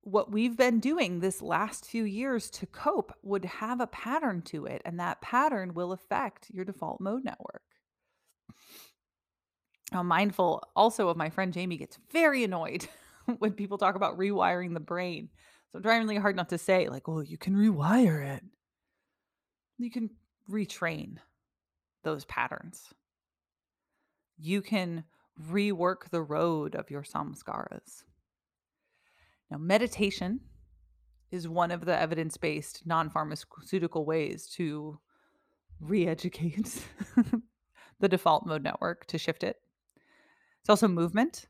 what 0.00 0.32
we've 0.32 0.56
been 0.56 0.80
doing 0.80 1.20
this 1.20 1.42
last 1.42 1.84
few 1.84 2.04
years 2.04 2.50
to 2.50 2.66
cope 2.66 3.12
would 3.22 3.44
have 3.44 3.80
a 3.80 3.86
pattern 3.86 4.42
to 4.42 4.66
it, 4.66 4.82
and 4.84 4.98
that 4.98 5.20
pattern 5.20 5.74
will 5.74 5.92
affect 5.92 6.50
your 6.50 6.64
default 6.64 7.00
mode 7.00 7.24
network. 7.24 7.62
I'm 9.94 10.06
mindful 10.06 10.62
also 10.74 11.08
of 11.08 11.16
my 11.16 11.30
friend 11.30 11.52
Jamie 11.52 11.76
gets 11.76 11.98
very 12.10 12.44
annoyed 12.44 12.88
when 13.38 13.52
people 13.52 13.78
talk 13.78 13.94
about 13.94 14.18
rewiring 14.18 14.74
the 14.74 14.80
brain. 14.80 15.28
So 15.70 15.78
I'm 15.78 15.82
trying 15.82 16.02
really 16.02 16.16
hard 16.16 16.36
not 16.36 16.50
to 16.50 16.58
say, 16.58 16.88
like, 16.88 17.08
oh, 17.08 17.20
you 17.20 17.38
can 17.38 17.54
rewire 17.54 18.36
it 18.36 18.42
you 19.82 19.90
can 19.90 20.10
retrain 20.50 21.16
those 22.04 22.24
patterns. 22.24 22.92
You 24.38 24.62
can 24.62 25.04
rework 25.48 26.10
the 26.10 26.22
road 26.22 26.74
of 26.74 26.90
your 26.90 27.02
samskaras. 27.02 28.04
Now, 29.50 29.58
meditation 29.58 30.40
is 31.30 31.48
one 31.48 31.70
of 31.70 31.84
the 31.84 31.98
evidence 31.98 32.36
based 32.36 32.86
non 32.86 33.10
pharmaceutical 33.10 34.04
ways 34.04 34.46
to 34.56 34.98
re 35.80 36.06
educate 36.06 36.84
the 38.00 38.08
default 38.08 38.46
mode 38.46 38.62
network 38.62 39.06
to 39.06 39.18
shift 39.18 39.42
it. 39.44 39.56
It's 40.62 40.70
also 40.70 40.88
movement, 40.88 41.46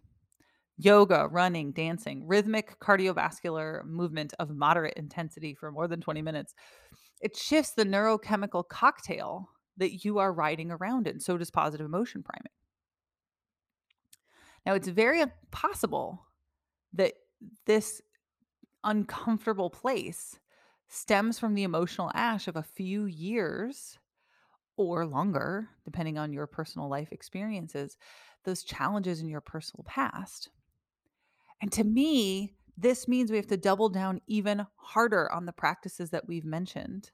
yoga, 0.79 1.29
running, 1.31 1.73
dancing, 1.73 2.27
rhythmic 2.27 2.79
cardiovascular 2.81 3.85
movement 3.85 4.33
of 4.39 4.51
moderate 4.51 4.95
intensity 4.97 5.55
for 5.55 5.71
more 5.71 5.87
than 5.87 6.01
20 6.01 6.23
minutes. 6.23 6.55
It 7.21 7.37
shifts 7.37 7.73
the 7.73 7.85
neurochemical 7.85 8.67
cocktail 8.69 9.51
that 9.77 10.05
you 10.05 10.19
are 10.19 10.33
riding 10.33 10.71
around 10.71 11.07
in. 11.07 11.21
So 11.21 11.37
does 11.37 11.51
positive 11.51 11.87
emotion 11.87 12.23
priming. 12.23 12.53
Now, 14.65 14.75
it's 14.75 14.89
very 14.89 15.25
possible 15.51 16.27
that 16.95 17.15
this 17.67 18.01
uncomfortable 18.85 19.71
place 19.71 20.39
stems 20.89 21.39
from 21.39 21.55
the 21.55 21.63
emotional 21.65 22.11
ash 22.15 22.49
of 22.49 22.57
a 22.57 22.63
few 22.63 23.07
years 23.07 23.99
or 24.77 25.05
longer, 25.07 25.69
depending 25.85 26.19
on 26.19 26.33
your 26.33 26.47
personal 26.47 26.89
life 26.89 27.13
experiences, 27.13 27.97
those 28.45 28.63
challenges 28.63 29.21
in 29.21 29.29
your 29.29 29.41
personal 29.41 29.85
past. 29.87 30.51
And 31.61 31.71
to 31.73 31.85
me, 31.85 32.55
this 32.77 33.07
means 33.07 33.31
we 33.31 33.37
have 33.37 33.47
to 33.49 33.57
double 33.57 33.89
down 33.89 34.21
even 34.27 34.67
harder 34.77 35.31
on 35.31 35.47
the 35.47 35.53
practices 35.53 36.11
that 36.11 36.27
we've 36.27 36.45
mentioned 36.45 37.11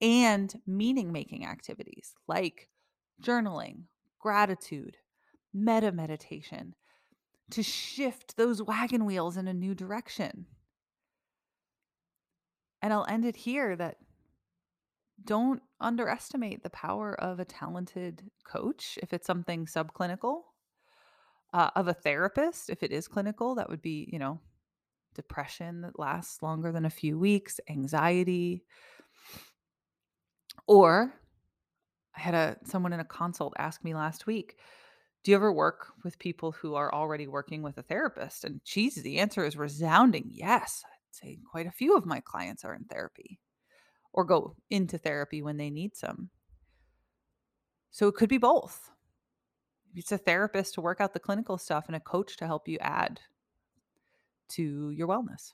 and 0.00 0.54
meaning 0.66 1.12
making 1.12 1.46
activities 1.46 2.14
like 2.26 2.68
journaling, 3.22 3.84
gratitude, 4.18 4.96
metta 5.52 5.92
meditation 5.92 6.74
to 7.50 7.62
shift 7.62 8.36
those 8.36 8.62
wagon 8.62 9.06
wheels 9.06 9.36
in 9.36 9.48
a 9.48 9.54
new 9.54 9.74
direction. 9.74 10.46
And 12.82 12.92
I'll 12.92 13.06
end 13.08 13.24
it 13.24 13.36
here 13.36 13.76
that 13.76 13.96
don't 15.22 15.62
underestimate 15.80 16.62
the 16.62 16.70
power 16.70 17.14
of 17.20 17.38
a 17.38 17.44
talented 17.44 18.30
coach 18.44 18.98
if 19.02 19.12
it's 19.12 19.26
something 19.26 19.66
subclinical, 19.66 20.42
uh, 21.52 21.70
of 21.76 21.88
a 21.88 21.94
therapist 21.94 22.68
if 22.68 22.82
it 22.82 22.90
is 22.90 23.08
clinical. 23.08 23.54
That 23.54 23.68
would 23.68 23.82
be, 23.82 24.08
you 24.12 24.18
know, 24.18 24.40
depression 25.14 25.82
that 25.82 25.98
lasts 25.98 26.42
longer 26.42 26.72
than 26.72 26.84
a 26.84 26.90
few 26.90 27.18
weeks, 27.18 27.60
anxiety. 27.70 28.64
Or 30.66 31.14
I 32.16 32.20
had 32.20 32.34
a 32.34 32.56
someone 32.64 32.92
in 32.92 33.00
a 33.00 33.04
consult 33.04 33.54
ask 33.58 33.84
me 33.84 33.94
last 33.94 34.26
week, 34.26 34.56
do 35.22 35.30
you 35.30 35.36
ever 35.36 35.52
work 35.52 35.92
with 36.02 36.18
people 36.18 36.52
who 36.52 36.74
are 36.74 36.92
already 36.92 37.28
working 37.28 37.62
with 37.62 37.78
a 37.78 37.82
therapist? 37.82 38.44
And 38.44 38.60
geez, 38.64 38.96
the 38.96 39.18
answer 39.18 39.44
is 39.44 39.56
resounding 39.56 40.26
yes. 40.30 40.84
I'd 40.84 41.14
say 41.14 41.38
quite 41.50 41.66
a 41.66 41.72
few 41.72 41.96
of 41.96 42.04
my 42.04 42.20
clients 42.20 42.64
are 42.64 42.74
in 42.74 42.84
therapy 42.84 43.38
or 44.14 44.24
go 44.24 44.56
into 44.70 44.96
therapy 44.96 45.42
when 45.42 45.58
they 45.58 45.68
need 45.68 45.94
some. 45.94 46.30
So 47.90 48.08
it 48.08 48.14
could 48.14 48.30
be 48.30 48.38
both. 48.38 48.90
It's 49.94 50.12
a 50.12 50.18
therapist 50.18 50.74
to 50.74 50.80
work 50.80 51.00
out 51.00 51.12
the 51.12 51.20
clinical 51.20 51.58
stuff 51.58 51.84
and 51.86 51.94
a 51.94 52.00
coach 52.00 52.36
to 52.38 52.46
help 52.46 52.66
you 52.66 52.78
add 52.80 53.20
to 54.50 54.90
your 54.90 55.06
wellness. 55.06 55.52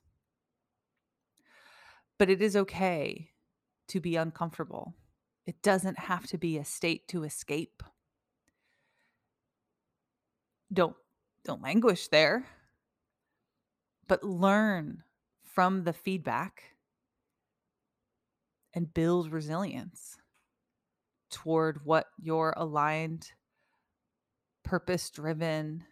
But 2.19 2.31
it 2.31 2.41
is 2.41 2.55
okay 2.55 3.31
to 3.89 4.01
be 4.01 4.17
uncomfortable. 4.17 4.95
It 5.47 5.61
doesn't 5.63 5.99
have 5.99 6.27
to 6.29 6.39
be 6.39 6.59
a 6.59 6.65
state 6.65 7.09
to 7.09 7.25
escape 7.25 7.83
don't 10.73 10.95
don't 11.45 11.63
languish 11.63 12.09
there 12.09 12.47
but 14.07 14.23
learn 14.23 15.03
from 15.43 15.85
the 15.85 15.93
feedback 15.93 16.63
and 18.75 18.93
build 18.93 19.33
resilience 19.33 20.17
toward 21.31 21.85
what 21.85 22.07
your 22.19 22.55
aligned 22.57 23.33
purpose 24.65 25.11
driven 25.11 25.85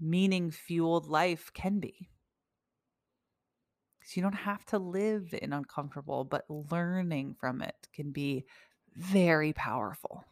meaning 0.00 0.50
fueled 0.50 1.06
life 1.06 1.50
can 1.54 1.78
be 1.78 2.08
because 3.98 4.16
you 4.16 4.22
don't 4.22 4.32
have 4.32 4.64
to 4.64 4.78
live 4.78 5.34
in 5.40 5.52
uncomfortable 5.52 6.24
but 6.24 6.44
learning 6.48 7.34
from 7.38 7.62
it 7.62 7.88
can 7.94 8.10
be 8.10 8.44
very 8.94 9.52
powerful 9.52 10.24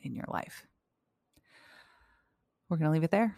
in 0.00 0.14
your 0.14 0.26
life 0.28 0.66
we're 2.68 2.76
going 2.76 2.88
to 2.88 2.92
leave 2.92 3.04
it 3.04 3.10
there. 3.10 3.34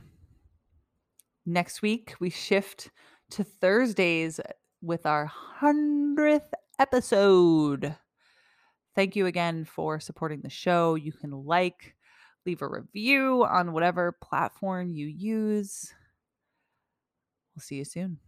Next 1.47 1.83
week, 1.83 2.15
we 2.19 2.31
shift 2.31 2.91
to 3.31 3.45
Thursdays 3.45 4.41
with 4.83 5.07
our 5.07 5.31
100th 5.61 6.53
episode. 6.79 7.95
Thank 8.95 9.17
you 9.17 9.27
again 9.27 9.65
for 9.65 10.01
supporting 10.01 10.41
the 10.41 10.51
show. 10.51 10.95
You 10.95 11.13
can 11.13 11.31
like, 11.31 11.95
leave 12.47 12.63
a 12.63 12.69
review 12.69 13.45
on 13.45 13.73
whatever 13.73 14.13
platform 14.13 14.91
you 14.91 15.07
use. 15.07 15.93
We'll 17.55 17.63
see 17.63 17.77
you 17.77 17.85
soon. 17.85 18.19